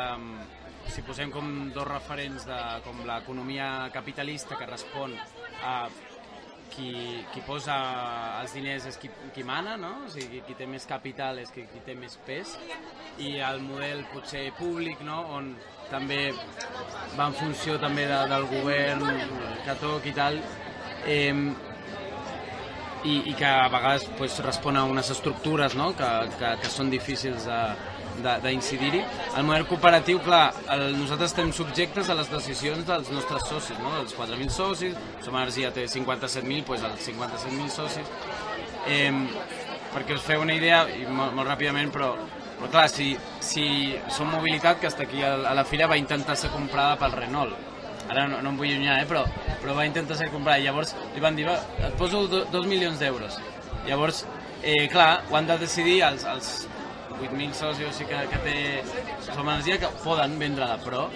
si 0.91 1.03
posem 1.03 1.31
com 1.31 1.49
dos 1.75 1.87
referents 1.87 2.47
de 2.47 2.59
com 2.85 3.03
l'economia 3.07 3.89
capitalista 3.91 4.55
que 4.59 4.67
respon 4.69 5.15
a 5.63 5.75
qui, 6.73 6.91
qui 7.33 7.43
posa 7.47 7.75
els 8.41 8.53
diners 8.55 8.87
és 8.89 8.97
qui, 9.01 9.09
qui 9.35 9.45
mana, 9.47 9.75
no? 9.79 9.93
o 10.05 10.11
sigui, 10.11 10.41
qui 10.47 10.55
té 10.59 10.67
més 10.69 10.85
capital 10.89 11.39
és 11.41 11.51
qui, 11.53 11.65
qui 11.71 11.83
té 11.85 11.95
més 11.97 12.17
pes, 12.27 12.55
i 13.23 13.35
el 13.45 13.61
model 13.65 14.03
potser 14.13 14.47
públic, 14.59 15.03
no? 15.05 15.21
on 15.37 15.53
també 15.91 16.31
va 17.17 17.29
en 17.29 17.37
funció 17.37 17.77
també 17.81 18.07
de, 18.09 18.19
del 18.31 18.47
govern 18.51 19.05
que 19.65 19.77
toc 19.81 20.09
i 20.09 20.15
tal, 20.17 20.39
eh, 21.05 21.33
i, 23.03 23.15
i 23.29 23.33
que 23.35 23.47
a 23.47 23.67
vegades 23.71 24.07
pues, 24.17 24.39
respon 24.45 24.79
a 24.79 24.85
unes 24.89 25.09
estructures 25.13 25.75
no? 25.79 25.91
que, 25.97 26.11
que, 26.39 26.55
que 26.63 26.71
són 26.71 26.91
difícils 26.93 27.49
de, 27.49 27.61
d'incidir-hi. 28.21 29.01
El 29.37 29.47
model 29.47 29.65
cooperatiu, 29.69 30.19
clar, 30.23 30.45
el, 30.75 30.85
nosaltres 30.99 31.31
estem 31.31 31.51
subjectes 31.55 32.09
a 32.09 32.17
les 32.19 32.29
decisions 32.31 32.85
dels 32.87 33.09
nostres 33.13 33.47
socis, 33.49 33.79
no? 33.81 33.95
dels 33.97 34.15
4.000 34.17 34.53
socis, 34.53 34.95
Som 35.25 35.39
Energia 35.39 35.71
té 35.73 35.87
57.000, 35.89 36.63
doncs 36.67 36.87
els 36.91 37.09
57.000 37.09 37.73
socis. 37.73 38.13
Eh, 38.87 39.11
perquè 39.93 40.17
us 40.17 40.25
feu 40.25 40.43
una 40.43 40.55
idea, 40.57 40.83
i 40.89 41.05
molt, 41.07 41.35
molt 41.37 41.49
ràpidament, 41.49 41.91
però, 41.93 42.13
però 42.59 42.71
clar, 42.71 42.87
si, 42.91 43.13
si 43.43 43.65
Som 44.13 44.33
Mobilitat, 44.33 44.81
que 44.81 44.91
està 44.91 45.07
aquí 45.07 45.23
a, 45.23 45.35
a 45.49 45.53
la 45.57 45.65
fira, 45.67 45.89
va 45.89 45.99
intentar 45.99 46.37
ser 46.39 46.51
comprada 46.53 46.97
pel 47.01 47.15
Renault, 47.23 47.71
ara 48.09 48.27
no, 48.27 48.41
no 48.43 48.51
em 48.51 48.59
vull 48.59 48.71
allunyar, 48.71 48.99
eh, 49.01 49.09
però, 49.09 49.23
però 49.61 49.75
va 49.77 49.87
intentar 49.87 50.17
ser 50.19 50.29
comprada, 50.33 50.59
i 50.61 50.67
llavors 50.67 50.95
li 51.15 51.23
van 51.23 51.37
dir, 51.37 51.47
va, 51.47 51.57
et 51.87 51.97
poso 51.99 52.25
do, 52.31 52.43
dos 52.51 52.67
milions 52.69 52.99
d'euros. 53.01 53.39
Llavors, 53.87 54.23
eh, 54.61 54.87
clar, 54.91 55.23
ho 55.29 55.37
han 55.39 55.47
de 55.49 55.57
decidir 55.61 56.01
els, 56.07 56.25
els 56.29 56.53
8.000 57.19 57.53
socis 57.57 57.95
sí 57.97 58.07
que, 58.09 58.19
que 58.31 58.41
té 58.45 58.57
Som 59.27 59.47
Energia 59.47 59.79
que 59.81 59.91
poden 60.03 60.37
vendre-la, 60.41 60.77
però 60.83 61.07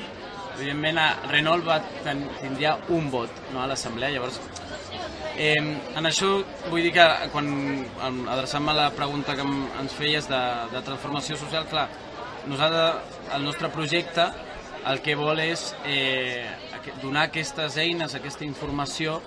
evidentment 0.57 0.97
a 1.01 1.09
Renault 1.29 1.65
va 1.67 1.79
ten, 2.03 2.23
tindria 2.41 2.77
un 2.93 3.11
vot 3.13 3.43
no, 3.53 3.61
a 3.61 3.67
l'assemblea, 3.69 4.13
llavors 4.15 4.39
eh, 5.37 5.57
en 5.57 6.09
això 6.09 6.31
vull 6.71 6.85
dir 6.85 6.93
que 6.95 7.05
quan 7.33 7.49
adreçant-me 8.33 8.73
a 8.73 8.79
la 8.81 8.89
pregunta 8.95 9.37
que 9.37 9.45
ens 9.45 9.95
feies 9.97 10.29
de, 10.31 10.43
de 10.73 10.83
transformació 10.85 11.37
social, 11.37 11.67
clar, 11.69 11.87
nosaltres, 12.49 13.15
el 13.35 13.45
nostre 13.45 13.69
projecte 13.69 14.27
el 14.87 15.01
que 15.03 15.17
vol 15.19 15.41
és 15.43 15.73
eh, 15.85 16.47
donar 17.01 17.27
aquestes 17.27 17.77
eines, 17.81 18.15
aquesta 18.15 18.45
informació 18.47 19.19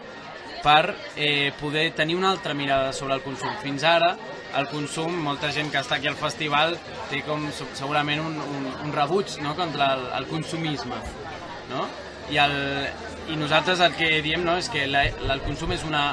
per 0.64 0.94
eh, 1.16 1.52
poder 1.61 1.90
tenir 1.96 2.16
una 2.16 2.30
altra 2.30 2.54
mirada 2.54 2.92
sobre 2.92 3.14
el 3.16 3.22
consum. 3.24 3.52
Fins 3.62 3.85
ara, 3.85 4.14
el 4.58 4.68
consum, 4.70 5.14
molta 5.24 5.50
gent 5.54 5.70
que 5.70 5.80
està 5.80 5.98
aquí 5.98 6.08
al 6.10 6.18
festival 6.18 6.76
té 7.10 7.22
com 7.26 7.46
segurament 7.54 8.22
un, 8.24 8.36
un, 8.40 8.68
un 8.86 8.92
rebuig 8.94 9.36
no? 9.44 9.54
contra 9.58 9.94
el, 9.96 10.06
el 10.18 10.28
consumisme. 10.30 10.98
No? 11.70 11.86
I, 12.30 12.38
el, 12.42 12.56
I 13.30 13.38
nosaltres 13.38 13.82
el 13.84 13.96
que 13.98 14.10
diem 14.26 14.44
no, 14.46 14.56
és 14.58 14.70
que 14.72 14.86
la, 14.90 15.06
el 15.06 15.42
consum 15.46 15.74
és 15.74 15.86
una, 15.86 16.04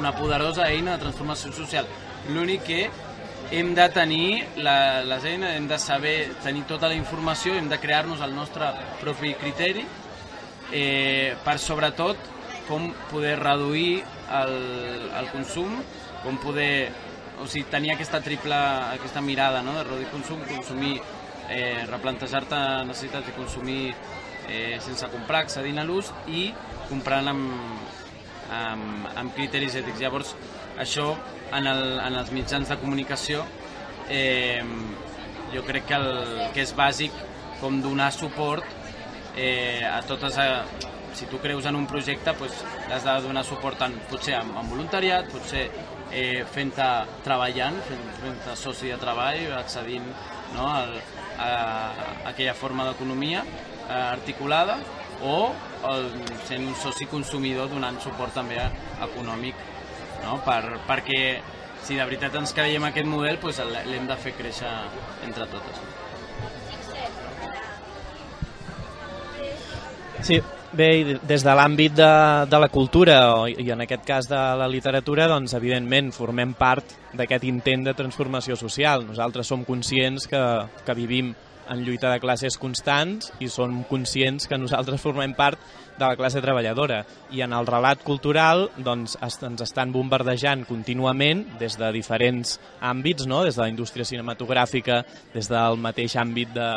una 0.00 0.14
poderosa 0.16 0.68
eina 0.68 0.96
de 0.96 1.04
transformació 1.06 1.52
social. 1.56 1.88
L'únic 2.32 2.64
que 2.68 2.82
hem 3.50 3.72
de 3.74 3.88
tenir 3.94 4.44
la, 4.60 5.02
les 5.08 5.24
eines, 5.24 5.56
hem 5.56 5.68
de 5.68 5.78
saber 5.80 6.16
tenir 6.44 6.66
tota 6.68 6.90
la 6.90 6.98
informació, 6.98 7.54
hem 7.56 7.68
de 7.70 7.80
crear-nos 7.80 8.20
el 8.24 8.34
nostre 8.36 8.68
propi 9.00 9.32
criteri 9.40 9.86
eh, 10.72 11.36
per 11.44 11.56
sobretot 11.62 12.34
com 12.68 12.90
poder 13.08 13.38
reduir 13.40 14.02
el, 14.42 14.56
el 15.16 15.30
consum, 15.32 15.78
com 16.20 16.36
poder 16.42 16.90
o 17.42 17.46
sigui, 17.46 17.66
tenir 17.70 17.92
aquesta 17.94 18.20
triple, 18.24 18.56
aquesta 18.94 19.20
mirada 19.20 19.62
no? 19.62 19.76
de 19.78 19.84
reduir 19.84 20.08
consum, 20.12 20.40
consumir, 20.48 20.98
eh, 21.48 21.84
replantejar-te 21.88 22.58
necessitats 22.88 23.26
de 23.30 23.36
consumir 23.36 23.94
eh, 24.48 24.78
sense 24.84 25.08
comprar, 25.12 25.44
accedint 25.46 25.78
a 25.78 25.86
l'ús 25.86 26.10
i 26.26 26.48
comprant 26.88 27.30
amb, 27.34 27.50
amb, 28.54 29.08
amb 29.14 29.34
criteris 29.36 29.78
ètics. 29.80 30.00
Llavors, 30.02 30.34
això 30.80 31.10
en, 31.52 31.66
el, 31.66 31.84
en 32.04 32.18
els 32.20 32.32
mitjans 32.34 32.68
de 32.68 32.78
comunicació 32.80 33.44
eh, 34.08 34.62
jo 35.54 35.64
crec 35.66 35.88
que, 35.88 35.98
el, 35.98 36.44
que 36.54 36.64
és 36.64 36.74
bàsic 36.76 37.14
com 37.62 37.80
donar 37.82 38.10
suport 38.14 38.64
eh, 39.36 39.84
a 39.86 40.00
totes 40.06 40.38
a, 40.38 40.48
si 41.18 41.26
tu 41.26 41.40
creus 41.42 41.66
en 41.66 41.76
un 41.76 41.86
projecte 41.86 42.34
pues, 42.38 42.52
has 42.92 43.04
de 43.04 43.14
donar 43.24 43.44
suport 43.44 43.80
en, 43.86 43.96
potser 44.10 44.36
amb, 44.38 44.56
amb 44.60 44.74
voluntariat, 44.74 45.28
potser 45.32 45.66
eh, 46.12 46.44
fent-te 46.52 46.88
treballant, 47.24 47.78
fent-te 47.88 48.20
fent 48.22 48.56
soci 48.56 48.92
de 48.92 48.98
treball, 49.00 49.52
accedint 49.58 50.06
no, 50.54 50.66
a, 50.66 50.84
a, 51.38 51.48
a 51.48 52.06
aquella 52.32 52.54
forma 52.54 52.86
d'economia 52.88 53.44
eh, 53.44 53.92
articulada 53.92 54.78
o 55.22 55.52
el, 55.90 56.10
sent 56.46 56.66
un 56.66 56.74
soci 56.78 57.08
consumidor 57.10 57.70
donant 57.72 57.98
suport 58.02 58.34
també 58.38 58.58
econòmic 59.04 59.64
no, 60.24 60.38
per, 60.46 60.78
perquè 60.86 61.22
si 61.84 61.96
de 61.96 62.04
veritat 62.04 62.34
ens 62.38 62.52
creiem 62.54 62.84
aquest 62.88 63.08
model 63.08 63.38
pues, 63.42 63.60
l'hem 63.86 64.06
de 64.08 64.16
fer 64.20 64.34
créixer 64.36 64.70
entre 65.26 65.46
totes. 65.50 65.82
Sí, 70.26 70.40
Bé, 70.68 71.16
des 71.24 71.40
de 71.40 71.52
l'àmbit 71.56 71.94
de, 71.96 72.08
de 72.44 72.58
la 72.60 72.68
cultura 72.68 73.14
i 73.48 73.70
en 73.72 73.80
aquest 73.80 74.02
cas 74.04 74.26
de 74.28 74.40
la 74.60 74.66
literatura, 74.68 75.24
doncs 75.30 75.54
evidentment 75.56 76.10
formem 76.12 76.52
part 76.58 76.92
d'aquest 77.16 77.46
intent 77.48 77.86
de 77.86 77.94
transformació 77.96 78.56
social. 78.60 79.06
Nosaltres 79.08 79.48
som 79.48 79.64
conscients 79.64 80.28
que, 80.28 80.42
que 80.84 80.96
vivim 80.98 81.32
en 81.68 81.84
lluita 81.84 82.12
de 82.12 82.20
classes 82.20 82.58
constants 82.58 83.32
i 83.40 83.48
som 83.52 83.82
conscients 83.88 84.48
que 84.48 84.58
nosaltres 84.58 85.02
formem 85.02 85.34
part 85.36 85.60
de 85.98 86.06
la 86.06 86.16
classe 86.16 86.40
treballadora 86.40 87.02
i 87.34 87.42
en 87.42 87.52
el 87.52 87.66
relat 87.66 88.04
cultural 88.06 88.68
doncs, 88.76 89.16
ens 89.22 89.64
estan 89.64 89.92
bombardejant 89.92 90.64
contínuament 90.68 91.44
des 91.58 91.76
de 91.78 91.90
diferents 91.92 92.58
àmbits, 92.80 93.26
no? 93.26 93.42
des 93.44 93.58
de 93.58 93.64
la 93.64 93.72
indústria 93.72 94.06
cinematogràfica, 94.06 95.02
des 95.34 95.50
del 95.50 95.80
mateix 95.82 96.14
àmbit 96.16 96.54
de, 96.54 96.68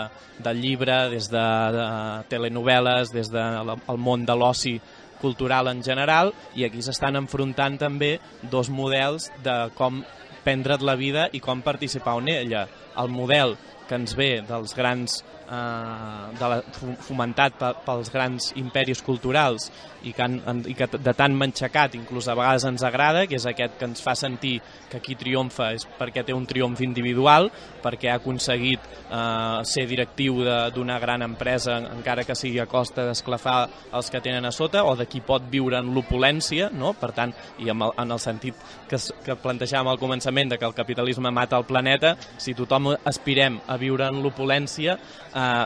del 0.41 0.61
llibre, 0.61 1.03
des 1.13 1.29
de, 1.31 1.45
de 1.77 1.87
telenovel·les, 2.33 3.13
des 3.13 3.29
del 3.31 3.75
de 3.75 3.97
món 4.01 4.25
de 4.25 4.35
l'oci 4.35 4.79
cultural 5.21 5.69
en 5.69 5.83
general 5.85 6.33
i 6.57 6.65
aquí 6.65 6.81
s'estan 6.81 7.19
enfrontant 7.19 7.77
també 7.77 8.15
dos 8.49 8.71
models 8.73 9.29
de 9.45 9.69
com 9.77 10.01
prendre't 10.41 10.81
la 10.81 10.97
vida 10.97 11.27
i 11.31 11.39
com 11.39 11.61
participar 11.61 12.17
en 12.19 12.31
ella. 12.33 12.65
El 12.97 13.11
model 13.13 13.55
que 13.91 13.99
ens 13.99 14.15
ve 14.15 14.31
dels 14.47 14.71
grans 14.77 15.19
eh, 15.51 16.27
de 16.39 16.49
la, 16.53 16.61
fomentat 17.03 17.59
pels 17.85 18.11
grans 18.13 18.51
imperis 18.59 19.03
culturals 19.03 19.67
i 20.07 20.13
que, 20.15 20.23
han, 20.23 20.63
i 20.65 20.73
que 20.77 20.87
de 20.95 21.13
tant 21.17 21.35
m'enxecat 21.37 21.97
inclús 21.99 22.29
a 22.31 22.35
vegades 22.37 22.65
ens 22.69 22.85
agrada, 22.87 23.25
que 23.29 23.37
és 23.37 23.45
aquest 23.45 23.75
que 23.77 23.89
ens 23.89 24.01
fa 24.01 24.15
sentir 24.17 24.55
que 24.89 25.01
qui 25.03 25.17
triomfa 25.19 25.71
és 25.75 25.85
perquè 25.99 26.23
té 26.25 26.33
un 26.33 26.47
triomf 26.49 26.81
individual, 26.81 27.51
perquè 27.83 28.09
ha 28.09 28.17
aconseguit 28.21 28.81
eh, 28.87 29.59
ser 29.67 29.85
directiu 29.89 30.41
d'una 30.73 30.97
gran 31.03 31.25
empresa, 31.25 31.77
encara 31.91 32.25
que 32.25 32.37
sigui 32.37 32.61
a 32.63 32.69
costa 32.71 33.05
d'esclafar 33.09 33.59
els 33.97 34.09
que 34.09 34.23
tenen 34.23 34.47
a 34.47 34.53
sota, 34.55 34.85
o 34.87 34.95
de 34.97 35.07
qui 35.11 35.21
pot 35.25 35.45
viure 35.51 35.81
en 35.81 35.91
l'opulència, 35.93 36.71
no? 36.73 36.95
per 36.97 37.11
tant, 37.17 37.35
i 37.59 37.69
en 37.69 37.83
el, 37.83 37.93
en 38.01 38.15
el 38.15 38.23
sentit 38.23 38.57
que, 38.89 38.99
que 39.25 39.37
plantejàvem 39.43 39.91
al 39.91 40.01
començament 40.01 40.53
de 40.53 40.59
que 40.61 40.67
el 40.67 40.77
capitalisme 40.77 41.31
mata 41.33 41.59
el 41.59 41.67
planeta, 41.67 42.15
si 42.41 42.55
tothom 42.57 42.93
aspirem 42.95 43.59
a 43.67 43.77
viure 43.81 44.07
en 44.07 44.21
l'opulència, 44.23 44.97
eh, 45.33 45.65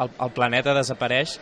el, 0.00 0.10
el 0.22 0.32
planeta 0.34 0.74
desapareix, 0.76 1.36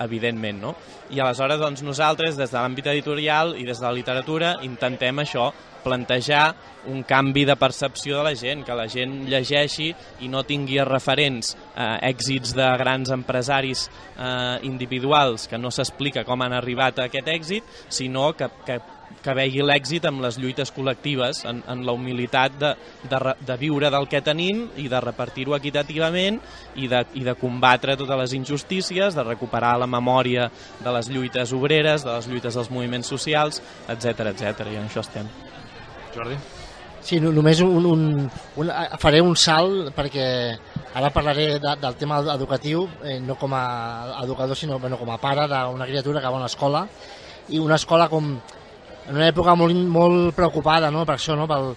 evidentment, 0.00 0.60
no? 0.60 0.74
I 1.10 1.20
aleshores, 1.20 1.60
doncs, 1.60 1.82
nosaltres, 1.86 2.38
des 2.38 2.52
de 2.52 2.58
l'àmbit 2.58 2.88
editorial 2.92 3.54
i 3.58 3.66
des 3.68 3.80
de 3.80 3.86
la 3.86 3.94
literatura, 3.96 4.54
intentem 4.66 5.22
això, 5.22 5.50
plantejar 5.80 6.54
un 6.92 7.02
canvi 7.08 7.46
de 7.48 7.56
percepció 7.56 8.18
de 8.18 8.24
la 8.24 8.34
gent, 8.36 8.64
que 8.66 8.76
la 8.76 8.86
gent 8.90 9.14
llegeixi 9.28 9.88
i 10.20 10.28
no 10.28 10.42
tingui 10.44 10.76
referents 10.84 11.54
eh, 11.56 11.96
èxits 12.10 12.54
de 12.56 12.68
grans 12.80 13.12
empresaris 13.16 13.86
eh, 13.88 14.58
individuals 14.68 15.48
que 15.48 15.60
no 15.60 15.72
s'explica 15.72 16.24
com 16.28 16.44
han 16.44 16.56
arribat 16.56 17.00
a 17.00 17.08
aquest 17.08 17.28
èxit, 17.32 17.76
sinó 17.88 18.32
que, 18.36 18.50
que 18.66 18.80
que 19.20 19.34
vegi 19.36 19.64
l'èxit 19.64 20.06
amb 20.08 20.22
les 20.24 20.38
lluites 20.40 20.72
col·lectives, 20.72 21.42
en, 21.48 21.60
en 21.68 21.82
la 21.86 21.94
humilitat 21.96 22.56
de, 22.60 22.70
de, 23.10 23.20
de 23.46 23.56
viure 23.60 23.90
del 23.92 24.08
que 24.08 24.22
tenim 24.24 24.66
i 24.80 24.86
de 24.92 25.00
repartir-ho 25.02 25.56
equitativament 25.56 26.40
i 26.80 26.88
de, 26.88 27.02
i 27.20 27.24
de 27.26 27.34
combatre 27.40 27.98
totes 28.00 28.22
les 28.22 28.36
injustícies, 28.38 29.16
de 29.16 29.26
recuperar 29.26 29.76
la 29.80 29.90
memòria 29.90 30.48
de 30.80 30.94
les 30.96 31.10
lluites 31.12 31.52
obreres, 31.56 32.06
de 32.06 32.14
les 32.14 32.30
lluites 32.30 32.56
dels 32.56 32.72
moviments 32.72 33.12
socials, 33.12 33.60
etc 33.88 34.30
etc. 34.32 34.66
i 34.70 34.80
en 34.80 34.88
això 34.88 35.04
estem. 35.04 35.28
Jordi? 36.14 36.38
Sí, 37.00 37.16
només 37.20 37.62
un, 37.64 37.86
un, 37.88 38.02
un, 38.60 38.70
faré 39.00 39.22
un 39.24 39.32
salt 39.40 39.88
perquè 39.96 40.24
ara 41.00 41.08
parlaré 41.14 41.54
de, 41.62 41.72
del 41.80 41.96
tema 41.96 42.18
educatiu, 42.34 42.84
eh, 43.04 43.16
no 43.24 43.38
com 43.40 43.54
a 43.56 43.64
educador, 44.20 44.56
sinó 44.56 44.78
bueno, 44.78 44.98
com 45.00 45.08
a 45.10 45.16
pare 45.20 45.46
d'una 45.48 45.88
criatura 45.88 46.20
que 46.20 46.28
va 46.28 46.36
a 46.36 46.42
una 46.42 46.50
escola, 46.50 46.84
i 47.48 47.58
una 47.58 47.78
escola 47.80 48.08
com, 48.12 48.34
en 49.10 49.18
una 49.18 49.26
època 49.26 49.56
molt, 49.58 49.74
molt 49.90 50.36
preocupada 50.36 50.90
no? 50.94 51.02
per 51.06 51.16
això, 51.16 51.34
no? 51.38 51.48
pel, 51.50 51.72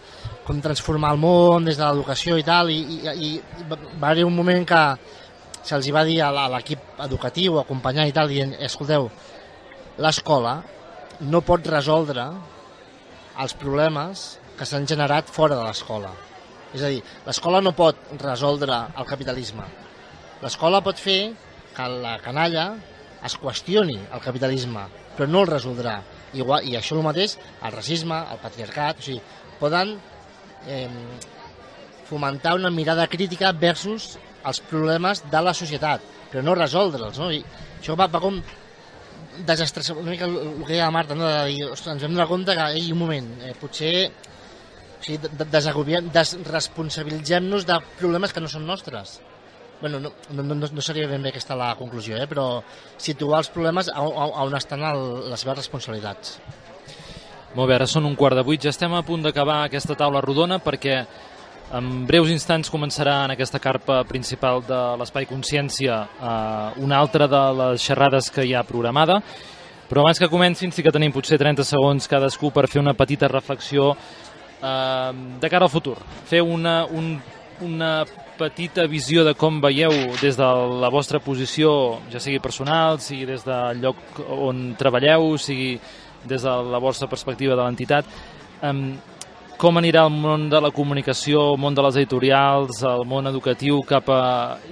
com 0.46 0.60
transformar 0.62 1.16
el 1.16 1.22
món 1.22 1.66
des 1.66 1.80
de 1.80 1.88
l'educació 1.88 2.38
i 2.38 2.46
tal, 2.46 2.70
i, 2.70 2.78
i, 2.78 3.14
i 3.28 3.32
va 3.98 4.12
haver 4.12 4.28
un 4.28 4.36
moment 4.38 4.68
que 4.70 4.82
se'ls 5.66 5.90
va 5.96 6.04
dir 6.06 6.20
a 6.22 6.30
l'equip 6.54 7.02
educatiu, 7.06 7.58
acompanyar 7.58 8.06
i 8.06 8.14
tal, 8.16 8.30
dient, 8.30 8.54
escolteu, 8.62 9.10
l'escola 10.04 10.60
no 11.24 11.42
pot 11.46 11.66
resoldre 11.72 12.28
els 13.42 13.58
problemes 13.58 14.26
que 14.58 14.68
s'han 14.70 14.86
generat 14.90 15.30
fora 15.34 15.58
de 15.58 15.66
l'escola. 15.66 16.12
És 16.74 16.82
a 16.84 16.90
dir, 16.90 17.02
l'escola 17.26 17.62
no 17.62 17.74
pot 17.78 17.98
resoldre 18.22 18.78
el 18.98 19.10
capitalisme. 19.10 19.66
L'escola 20.44 20.84
pot 20.86 21.00
fer 21.00 21.22
que 21.74 21.86
la 22.04 22.18
canalla 22.22 22.74
es 23.26 23.38
qüestioni 23.40 23.98
el 24.04 24.22
capitalisme, 24.22 24.84
però 25.16 25.30
no 25.30 25.46
el 25.46 25.54
resoldrà. 25.54 26.02
Igual, 26.34 26.66
I 26.68 26.78
això 26.80 26.98
el 26.98 27.06
mateix, 27.06 27.38
el 27.62 27.74
racisme, 27.76 28.18
el 28.34 28.42
patriarcat, 28.42 29.00
o 29.00 29.06
sigui, 29.06 29.22
poden 29.60 29.96
eh, 30.68 30.90
fomentar 32.10 32.56
una 32.58 32.72
mirada 32.74 33.08
crítica 33.08 33.52
versus 33.54 34.18
els 34.44 34.60
problemes 34.70 35.24
de 35.32 35.42
la 35.42 35.54
societat, 35.54 36.04
però 36.32 36.44
no 36.44 36.58
resoldre'ls. 36.58 37.20
No? 37.22 37.32
I 37.32 37.44
això 37.80 37.98
va, 38.00 38.10
va 38.12 38.22
com 38.24 38.42
desestressar 39.48 39.98
una 39.98 40.12
mica 40.12 40.26
el, 40.30 40.38
el 40.38 40.64
que 40.66 40.74
deia 40.74 40.86
la 40.90 40.96
Marta, 40.96 41.16
no? 41.16 41.28
de 41.30 41.46
dir, 41.52 41.68
ostres, 41.70 41.96
ens 41.96 42.08
hem 42.08 42.18
de 42.18 42.30
compte 42.30 42.56
que, 42.58 42.70
ei, 42.78 42.92
un 42.94 43.02
moment, 43.06 43.30
eh, 43.46 43.54
potser 43.60 43.94
o 44.08 45.04
sigui, 45.04 45.20
desresponsabilitzem-nos 46.14 47.66
de 47.68 47.80
problemes 48.00 48.34
que 48.34 48.44
no 48.44 48.50
són 48.52 48.68
nostres 48.68 49.20
bueno, 49.84 50.00
no, 50.00 50.14
no, 50.32 50.44
no, 50.56 50.68
no 50.72 50.82
seria 50.82 51.10
ben 51.12 51.20
bé 51.20 51.34
aquesta 51.34 51.58
la 51.60 51.74
conclusió, 51.76 52.16
eh? 52.16 52.24
però 52.24 52.62
situar 52.96 53.42
els 53.42 53.50
problemes 53.52 53.90
a, 53.92 54.00
a, 54.00 54.28
a 54.32 54.46
on 54.48 54.56
estan 54.56 54.80
el, 54.88 55.02
les 55.28 55.44
seves 55.44 55.58
responsabilitats. 55.60 56.38
Molt 57.58 57.68
bé, 57.68 57.76
ara 57.76 57.88
són 57.92 58.08
un 58.08 58.16
quart 58.16 58.40
de 58.40 58.46
vuit, 58.48 58.64
ja 58.64 58.72
estem 58.72 58.96
a 58.96 59.02
punt 59.04 59.26
d'acabar 59.28 59.66
aquesta 59.66 59.98
taula 60.00 60.22
rodona 60.24 60.62
perquè 60.64 61.02
en 61.76 61.92
breus 62.08 62.32
instants 62.32 62.72
començarà 62.72 63.18
en 63.26 63.36
aquesta 63.36 63.60
carpa 63.60 64.00
principal 64.08 64.64
de 64.64 64.80
l'Espai 65.02 65.28
Consciència 65.28 66.00
eh, 66.00 66.80
una 66.80 67.04
altra 67.04 67.28
de 67.28 67.44
les 67.60 67.84
xerrades 67.84 68.32
que 68.32 68.48
hi 68.48 68.56
ha 68.56 68.64
programada, 68.64 69.20
però 69.92 70.08
abans 70.08 70.24
que 70.24 70.32
comencin 70.32 70.72
sí 70.72 70.80
que 70.80 70.96
tenim 70.96 71.12
potser 71.12 71.42
30 71.44 71.68
segons 71.68 72.08
cadascú 72.08 72.56
per 72.56 72.70
fer 72.72 72.80
una 72.80 72.96
petita 72.96 73.28
reflexió 73.28 73.92
eh, 73.92 75.12
de 75.44 75.52
cara 75.52 75.68
al 75.68 75.76
futur, 75.76 76.00
fer 76.32 76.40
una, 76.40 76.86
un 76.88 77.18
una 77.62 78.06
petita 78.38 78.88
visió 78.90 79.24
de 79.28 79.34
com 79.38 79.62
veieu 79.62 79.94
des 80.22 80.38
de 80.40 80.50
la 80.82 80.90
vostra 80.94 81.20
posició, 81.24 82.00
ja 82.12 82.22
sigui 82.24 82.42
personal, 82.44 83.00
sigui 83.04 83.28
des 83.30 83.46
del 83.46 83.82
lloc 83.84 84.22
on 84.34 84.74
treballeu, 84.80 85.38
sigui 85.38 85.78
des 86.28 86.44
de 86.44 86.54
la 86.72 86.80
vostra 86.80 87.10
perspectiva 87.12 87.56
de 87.56 87.64
l'entitat, 87.64 88.08
um, 88.64 88.96
com 89.58 89.78
anirà 89.80 90.06
el 90.08 90.16
món 90.16 90.50
de 90.52 90.60
la 90.62 90.72
comunicació, 90.76 91.54
el 91.54 91.62
món 91.62 91.76
de 91.76 91.84
les 91.86 92.00
editorials, 92.02 92.82
el 92.84 93.06
món 93.08 93.30
educatiu 93.30 93.82
cap 93.88 94.10
a... 94.12 94.24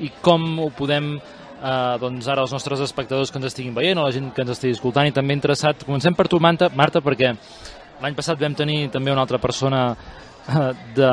i 0.04 0.10
com 0.22 0.48
ho 0.60 0.72
podem 0.76 1.14
eh, 1.62 1.98
doncs 2.02 2.28
ara 2.28 2.44
els 2.44 2.52
nostres 2.52 2.82
espectadors 2.84 3.32
que 3.32 3.40
ens 3.40 3.52
estiguin 3.52 3.76
veient 3.78 4.02
o 4.02 4.08
la 4.08 4.12
gent 4.12 4.32
que 4.36 4.44
ens 4.44 4.56
estigui 4.56 4.76
escoltant 4.76 5.08
i 5.08 5.14
també 5.16 5.38
interessat. 5.38 5.86
Comencem 5.88 6.18
per 6.18 6.28
tu, 6.28 6.42
Marta, 6.44 6.72
Marta 6.76 7.00
perquè 7.04 7.32
l'any 8.02 8.18
passat 8.18 8.42
vam 8.42 8.58
tenir 8.58 8.90
també 8.92 9.14
una 9.14 9.24
altra 9.24 9.40
persona 9.40 9.84
de, 10.96 11.12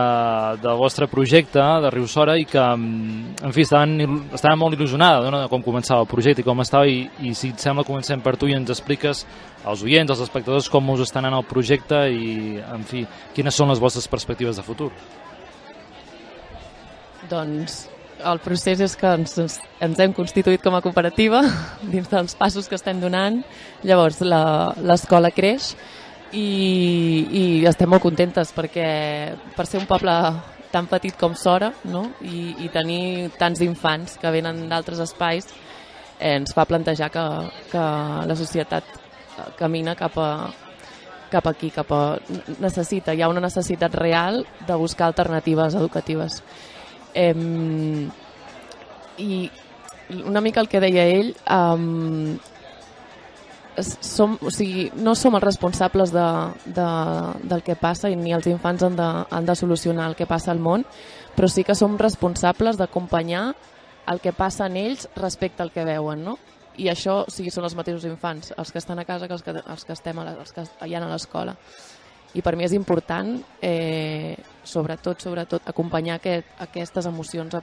del 0.63 0.77
vostre 0.79 1.07
projecte 1.11 1.61
de 1.83 1.91
Riu 1.93 2.07
Sora 2.09 2.37
i 2.39 2.47
que, 2.49 2.63
mm, 2.63 3.43
en 3.45 3.53
fi, 3.53 3.65
estaven, 3.67 4.23
estava 4.33 4.57
molt 4.57 4.77
il·lusionada 4.79 5.31
no? 5.31 5.43
de 5.43 5.51
com 5.53 5.63
començava 5.65 6.05
el 6.05 6.11
projecte 6.11 6.43
i 6.43 6.47
com 6.47 6.65
estava 6.65 6.89
i, 6.89 7.03
i 7.21 7.35
si 7.37 7.53
et 7.53 7.61
sembla 7.63 7.87
comencem 7.87 8.23
per 8.25 8.37
tu 8.41 8.49
i 8.49 8.57
ens 8.57 8.73
expliques 8.73 9.25
als 9.65 9.85
oients, 9.85 10.11
als 10.11 10.25
espectadors 10.25 10.71
com 10.73 10.95
us 10.95 11.05
està 11.05 11.21
anant 11.21 11.39
el 11.39 11.47
projecte 11.49 12.07
i, 12.09 12.57
en 12.63 12.87
fi, 12.89 13.05
quines 13.37 13.55
són 13.55 13.73
les 13.73 13.83
vostres 13.83 14.09
perspectives 14.09 14.57
de 14.57 14.65
futur. 14.67 14.91
Doncs 17.29 17.85
el 18.25 18.41
procés 18.43 18.81
és 18.83 18.97
que 18.99 19.11
ens, 19.15 19.37
ens 19.85 20.01
hem 20.03 20.15
constituït 20.17 20.63
com 20.65 20.75
a 20.75 20.83
cooperativa 20.83 21.45
dins 21.93 22.09
dels 22.11 22.35
passos 22.39 22.67
que 22.69 22.79
estem 22.79 23.01
donant. 23.03 23.43
Llavors 23.87 24.23
l'escola 24.25 25.31
creix 25.35 25.75
i, 26.33 26.49
i 27.33 27.43
estem 27.69 27.91
molt 27.91 28.05
contentes 28.05 28.53
perquè 28.57 28.89
per 29.57 29.67
ser 29.67 29.81
un 29.81 29.89
poble 29.89 30.15
tan 30.73 30.87
petit 30.91 31.17
com 31.17 31.35
Sora 31.39 31.71
no? 31.89 32.05
I, 32.21 32.55
i 32.65 32.69
tenir 32.73 33.31
tants 33.41 33.63
infants 33.65 34.19
que 34.21 34.33
venen 34.33 34.67
d'altres 34.69 35.01
espais 35.01 35.49
eh, 36.19 36.35
ens 36.37 36.53
fa 36.55 36.67
plantejar 36.69 37.11
que, 37.15 37.27
que 37.73 37.85
la 38.29 38.37
societat 38.37 38.97
camina 39.57 39.95
cap 39.97 40.19
a, 40.19 40.31
cap 41.31 41.47
aquí, 41.47 41.71
cap 41.71 41.93
a... 41.93 42.03
necessita, 42.59 43.15
hi 43.15 43.23
ha 43.23 43.29
una 43.31 43.45
necessitat 43.45 43.95
real 43.95 44.43
de 44.67 44.75
buscar 44.75 45.09
alternatives 45.09 45.77
educatives. 45.79 46.43
Eh, 47.15 47.35
I 49.19 49.51
una 50.25 50.41
mica 50.41 50.61
el 50.61 50.69
que 50.69 50.81
deia 50.81 51.05
ell, 51.05 51.35
eh, 51.37 52.37
som, 53.85 54.37
o 54.43 54.51
sigui, 54.51 54.89
no 54.97 55.15
som 55.19 55.37
els 55.39 55.45
responsables 55.45 56.13
de, 56.15 56.27
de, 56.67 56.89
del 57.51 57.65
que 57.67 57.77
passa 57.79 58.11
i 58.11 58.17
ni 58.17 58.35
els 58.35 58.49
infants 58.51 58.85
han 58.87 58.97
de, 58.99 59.09
han 59.31 59.49
de 59.49 59.57
solucionar 59.59 60.09
el 60.11 60.17
que 60.19 60.27
passa 60.27 60.51
al 60.53 60.63
món, 60.63 60.85
però 61.37 61.49
sí 61.51 61.65
que 61.65 61.77
som 61.79 61.99
responsables 61.99 62.79
d'acompanyar 62.81 63.53
el 64.09 64.21
que 64.25 64.33
passa 64.33 64.67
en 64.67 64.79
ells 64.81 65.09
respecte 65.17 65.63
al 65.63 65.73
que 65.73 65.85
veuen, 65.85 66.25
no? 66.25 66.39
I 66.79 66.89
això 66.93 67.25
o 67.27 67.31
sigui, 67.33 67.51
són 67.51 67.67
els 67.67 67.77
mateixos 67.77 68.07
infants, 68.09 68.53
els 68.57 68.73
que 68.73 68.79
estan 68.79 68.99
a 69.03 69.05
casa 69.05 69.27
que 69.27 69.35
els 69.35 69.43
que, 69.43 69.55
els 69.59 69.85
que 69.85 69.95
estem 69.97 70.19
a 70.19 70.27
la, 70.29 70.35
els 70.39 70.55
que 70.55 70.65
hi 70.87 70.95
ha 70.95 71.03
a 71.03 71.11
l'escola. 71.11 71.57
I 72.37 72.43
per 72.45 72.55
mi 72.57 72.67
és 72.67 72.75
important, 72.77 73.33
eh, 73.65 74.37
sobretot, 74.63 75.21
sobretot, 75.25 75.65
acompanyar 75.69 76.19
aquest, 76.19 76.51
aquestes 76.61 77.07
emocions 77.09 77.55
a 77.55 77.63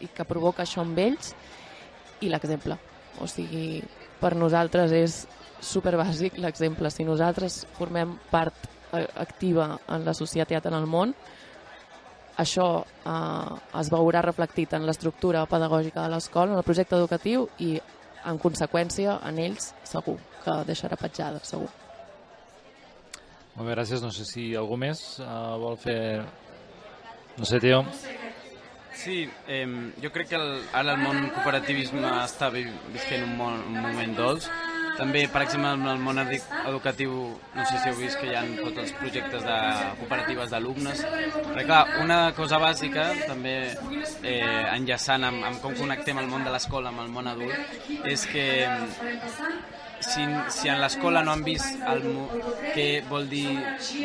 i 0.00 0.08
que 0.14 0.28
provoca 0.28 0.62
això 0.62 0.82
amb 0.84 0.98
ells 0.98 1.32
i 2.20 2.28
l'exemple. 2.28 2.76
O 3.20 3.26
sigui, 3.26 3.80
per 4.20 4.34
nosaltres 4.36 4.92
és 4.96 5.16
super 5.60 5.96
bàsic 5.98 6.38
l'exemple. 6.42 6.90
Si 6.90 7.04
nosaltres 7.04 7.64
formem 7.78 8.16
part 8.30 8.68
eh, 8.92 9.06
activa 9.22 9.72
en 9.88 10.04
la 10.06 10.14
societat 10.14 10.68
en 10.68 10.76
el 10.78 10.86
món, 10.90 11.14
això 12.36 12.68
eh, 12.84 13.56
es 13.80 13.90
veurà 13.92 14.22
reflectit 14.24 14.76
en 14.76 14.86
l'estructura 14.86 15.46
pedagògica 15.50 16.04
de 16.04 16.14
l'escola, 16.14 16.52
en 16.52 16.60
el 16.60 16.66
projecte 16.66 16.98
educatiu 16.98 17.48
i, 17.58 17.76
en 18.26 18.38
conseqüència, 18.42 19.20
en 19.28 19.38
ells 19.38 19.72
segur 19.86 20.18
que 20.44 20.60
deixarà 20.68 20.98
petjada, 21.00 21.42
segur. 21.46 21.70
Molt 23.56 23.68
bé, 23.68 23.72
gràcies. 23.72 24.02
No 24.04 24.12
sé 24.12 24.26
si 24.28 24.50
algú 24.54 24.76
més 24.80 25.02
uh, 25.22 25.56
vol 25.62 25.78
fer... 25.80 25.98
No 27.36 27.48
sé, 27.48 27.60
Teo. 27.60 27.82
Sí, 28.96 29.28
eh, 29.46 29.66
jo 30.02 30.10
crec 30.12 30.30
que 30.32 30.38
el, 30.40 30.62
ara 30.72 30.96
el 30.96 31.02
món 31.04 31.28
cooperativisme 31.34 32.08
està 32.22 32.48
visquent 32.54 33.26
un, 33.26 33.36
mon, 33.38 33.60
un 33.68 33.78
moment 33.84 34.16
dolç 34.16 34.48
també, 34.96 35.26
per 35.28 35.42
exemple, 35.44 35.74
en 35.76 35.84
el 35.90 35.98
món 36.00 36.18
educatiu, 36.20 37.16
no 37.54 37.64
sé 37.68 37.80
si 37.82 37.90
heu 37.90 37.98
vist 37.98 38.16
que 38.20 38.30
hi 38.30 38.36
ha 38.38 38.42
tots 38.62 38.80
els 38.84 38.94
projectes 38.96 39.44
de 39.44 39.56
cooperatives 40.00 40.52
d'alumnes. 40.52 41.02
Però 41.50 41.64
clar, 41.68 41.82
una 42.04 42.20
cosa 42.36 42.60
bàsica, 42.62 43.10
també 43.28 43.56
eh, 43.68 44.64
enllaçant 44.72 45.28
amb, 45.28 45.44
amb 45.50 45.60
com 45.64 45.76
connectem 45.76 46.22
el 46.22 46.30
món 46.32 46.48
de 46.48 46.54
l'escola 46.54 46.92
amb 46.92 47.04
el 47.04 47.12
món 47.12 47.28
adult, 47.28 47.76
és 48.08 48.24
que 48.32 48.46
si, 50.00 50.24
si 50.52 50.68
en 50.72 50.80
l'escola 50.80 51.22
no 51.24 51.32
han 51.32 51.44
vist 51.46 51.78
el, 51.92 52.04
què 52.74 52.88
vol 53.08 53.28
dir 53.30 53.46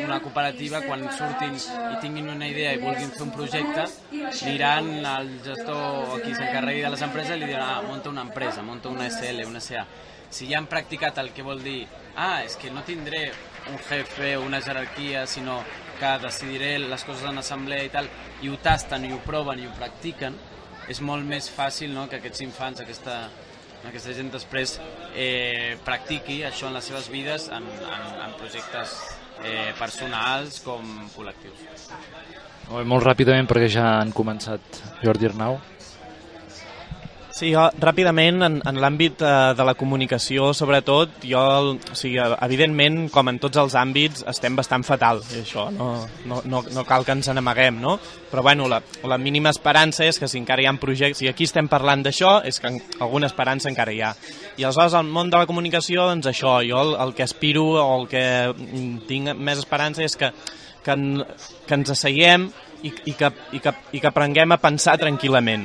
una 0.04 0.20
cooperativa, 0.24 0.82
quan 0.86 1.04
surtin 1.16 1.56
i 1.56 1.98
tinguin 2.04 2.30
una 2.32 2.48
idea 2.48 2.72
i 2.76 2.80
vulguin 2.82 3.12
fer 3.16 3.26
un 3.26 3.34
projecte, 3.34 3.88
aniran 4.12 4.94
al 5.06 5.34
gestor 5.44 6.16
o 6.16 6.22
qui 6.22 6.34
s'encarregui 6.34 6.86
de 6.86 6.94
les 6.94 7.04
empreses 7.08 7.36
i 7.36 7.42
li 7.42 7.52
diran, 7.52 7.68
ah, 7.68 7.82
munta 7.88 8.10
una 8.12 8.26
empresa, 8.28 8.62
munta 8.62 8.92
una 8.92 9.10
SL, 9.10 9.46
una 9.48 9.60
SA 9.60 9.86
si 10.32 10.48
ja 10.48 10.56
han 10.58 10.66
practicat 10.66 11.18
el 11.20 11.28
que 11.36 11.44
vol 11.44 11.60
dir 11.60 11.84
ah, 12.16 12.40
és 12.42 12.56
que 12.56 12.70
no 12.72 12.82
tindré 12.86 13.26
un 13.68 13.76
jefe 13.78 14.36
o 14.36 14.46
una 14.46 14.62
jerarquia, 14.64 15.26
sinó 15.26 15.60
que 16.00 16.12
decidiré 16.24 16.78
les 16.80 17.04
coses 17.04 17.28
en 17.28 17.38
assemblea 17.38 17.84
i 17.84 17.92
tal, 17.92 18.08
i 18.42 18.48
ho 18.48 18.56
tasten 18.64 19.04
i 19.06 19.12
ho 19.12 19.20
proven 19.26 19.60
i 19.60 19.68
ho 19.68 19.74
practiquen, 19.76 20.34
és 20.90 21.00
molt 21.04 21.28
més 21.28 21.50
fàcil 21.52 21.92
no, 21.94 22.08
que 22.10 22.18
aquests 22.18 22.42
infants, 22.42 22.80
aquesta, 22.82 23.18
aquesta 23.88 24.14
gent 24.16 24.30
després 24.32 24.76
eh, 25.14 25.78
practiqui 25.84 26.42
això 26.46 26.68
en 26.70 26.78
les 26.78 26.88
seves 26.90 27.08
vides 27.12 27.48
en, 27.52 27.66
en, 27.66 28.06
en 28.26 28.36
projectes 28.38 28.94
eh, 29.42 29.72
personals 29.78 30.60
com 30.64 30.86
col·lectius. 31.16 31.88
Molt, 32.72 33.04
ràpidament 33.04 33.48
perquè 33.50 33.68
ja 33.72 33.88
han 33.98 34.14
començat 34.16 34.82
Jordi 35.02 35.28
Arnau. 35.28 35.58
Sí, 37.32 37.48
jo, 37.48 37.62
ràpidament, 37.80 38.42
en, 38.44 38.58
en 38.68 38.78
l'àmbit 38.82 39.22
eh, 39.24 39.28
de 39.56 39.64
la 39.64 39.72
comunicació, 39.72 40.50
sobretot, 40.52 41.14
jo, 41.24 41.40
o 41.72 41.94
sigui, 41.96 42.18
evidentment, 42.44 43.06
com 43.14 43.30
en 43.30 43.38
tots 43.40 43.56
els 43.62 43.76
àmbits, 43.78 44.20
estem 44.28 44.58
bastant 44.58 44.84
fatal, 44.84 45.22
i 45.32 45.40
això 45.40 45.64
no, 45.72 45.86
no, 46.28 46.42
no, 46.44 46.60
no 46.76 46.84
cal 46.84 47.06
que 47.08 47.14
ens 47.16 47.30
n'amaguem, 47.32 47.78
no? 47.80 47.94
Però, 48.28 48.44
bueno, 48.44 48.66
la, 48.68 48.82
la 49.08 49.16
mínima 49.16 49.48
esperança 49.48 50.04
és 50.04 50.20
que 50.20 50.28
si 50.28 50.36
encara 50.42 50.60
hi 50.60 50.68
ha 50.68 50.74
projectes, 50.82 51.22
si 51.22 51.30
aquí 51.30 51.48
estem 51.48 51.70
parlant 51.72 52.04
d'això, 52.04 52.34
és 52.44 52.60
que 52.60 52.74
alguna 53.00 53.30
esperança 53.32 53.70
encara 53.72 53.94
hi 53.96 54.02
ha. 54.04 54.10
I 54.58 54.66
aleshores, 54.66 54.92
al 55.00 55.08
món 55.08 55.32
de 55.32 55.40
la 55.40 55.48
comunicació, 55.48 56.04
doncs 56.10 56.28
això, 56.28 56.58
jo 56.68 56.82
el, 56.84 56.92
el 57.00 57.14
que 57.16 57.24
aspiro 57.24 57.64
o 57.80 57.86
el 57.96 58.10
que 58.12 58.26
tinc 59.08 59.32
més 59.40 59.62
esperança 59.62 60.04
és 60.04 60.18
que, 60.20 60.28
que, 60.84 60.98
en, 60.98 61.24
que 61.64 61.80
ens 61.80 61.96
asseiem 61.96 62.50
i, 62.82 62.92
i, 62.92 63.16
que, 63.16 63.32
i, 63.56 63.62
que, 63.64 63.72
i 63.96 64.04
que 64.04 64.12
aprenguem 64.12 64.52
a 64.52 64.60
pensar 64.60 64.98
tranquil·lament 65.00 65.64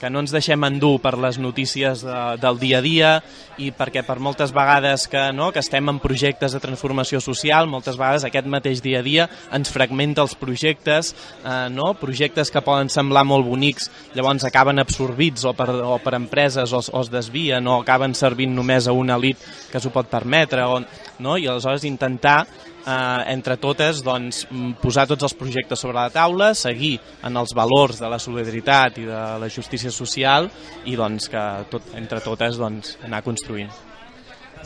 que 0.00 0.10
no 0.10 0.22
ens 0.22 0.32
deixem 0.34 0.62
endur 0.66 0.96
per 1.02 1.16
les 1.18 1.38
notícies 1.42 2.04
de, 2.06 2.18
del 2.40 2.58
dia 2.60 2.78
a 2.78 2.84
dia 2.84 3.10
i 3.58 3.70
perquè 3.74 4.04
per 4.06 4.18
moltes 4.22 4.52
vegades 4.54 5.08
que, 5.10 5.28
no, 5.34 5.50
que 5.52 5.62
estem 5.62 5.90
en 5.90 5.98
projectes 6.02 6.54
de 6.54 6.62
transformació 6.62 7.20
social, 7.24 7.68
moltes 7.70 7.98
vegades 7.98 8.26
aquest 8.26 8.46
mateix 8.50 8.82
dia 8.84 9.02
a 9.02 9.06
dia 9.06 9.28
ens 9.54 9.72
fragmenta 9.74 10.22
els 10.22 10.36
projectes, 10.38 11.14
eh, 11.42 11.66
no? 11.74 11.92
projectes 11.98 12.52
que 12.54 12.62
poden 12.64 12.92
semblar 12.92 13.24
molt 13.28 13.46
bonics, 13.48 13.90
llavors 14.14 14.46
acaben 14.46 14.78
absorbits 14.78 15.44
o 15.48 15.54
per, 15.58 15.70
o 15.74 15.98
per 16.02 16.14
empreses 16.18 16.72
o, 16.72 16.80
o 16.80 17.04
es 17.04 17.12
desvien 17.12 17.66
o 17.66 17.80
acaben 17.82 18.14
servint 18.14 18.54
només 18.54 18.86
a 18.86 18.94
una 18.96 19.18
elit 19.18 19.42
que 19.72 19.82
s'ho 19.82 19.92
pot 19.94 20.08
permetre, 20.10 20.64
o, 20.64 20.82
no? 21.18 21.36
i 21.36 21.48
aleshores 21.48 21.86
intentar 21.88 22.44
eh, 22.88 23.32
entre 23.34 23.58
totes 23.60 24.00
doncs, 24.04 24.44
posar 24.82 25.06
tots 25.10 25.26
els 25.28 25.36
projectes 25.38 25.80
sobre 25.80 25.98
la 25.98 26.12
taula, 26.14 26.52
seguir 26.56 26.96
en 27.26 27.36
els 27.36 27.54
valors 27.56 28.00
de 28.00 28.08
la 28.10 28.20
solidaritat 28.22 29.02
i 29.02 29.06
de 29.08 29.20
la 29.42 29.50
justícia 29.52 29.92
social 29.94 30.48
i 30.86 30.96
doncs, 30.96 31.28
que 31.32 31.44
tot, 31.70 31.92
entre 31.98 32.22
totes 32.24 32.58
doncs, 32.60 32.96
anar 33.04 33.22
construint. 33.26 33.70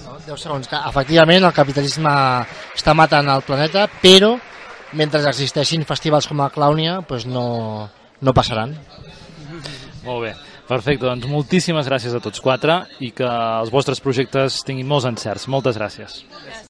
No, 0.03 0.17
10 0.25 0.41
segons, 0.41 0.69
que 0.71 0.79
efectivament 0.89 1.45
el 1.45 1.55
capitalisme 1.55 2.13
està 2.75 2.95
matant 2.97 3.29
el 3.29 3.45
planeta, 3.47 3.85
però 4.03 4.33
mentre 4.97 5.21
existeixin 5.29 5.85
festivals 5.89 6.29
com 6.29 6.41
a 6.41 6.51
Clàunia 6.53 7.01
doncs 7.09 7.29
no, 7.29 7.45
no 8.21 8.35
passaran. 8.37 8.75
Molt 10.07 10.27
bé. 10.27 10.33
Perfecte, 10.63 11.05
doncs 11.05 11.27
moltíssimes 11.29 11.89
gràcies 11.91 12.15
a 12.17 12.21
tots 12.23 12.41
quatre 12.41 12.79
i 13.05 13.11
que 13.13 13.27
els 13.29 13.73
vostres 13.75 14.01
projectes 14.01 14.63
tinguin 14.65 14.89
molts 14.89 15.09
encerts. 15.11 15.49
Moltes 15.53 15.77
gràcies. 15.77 16.23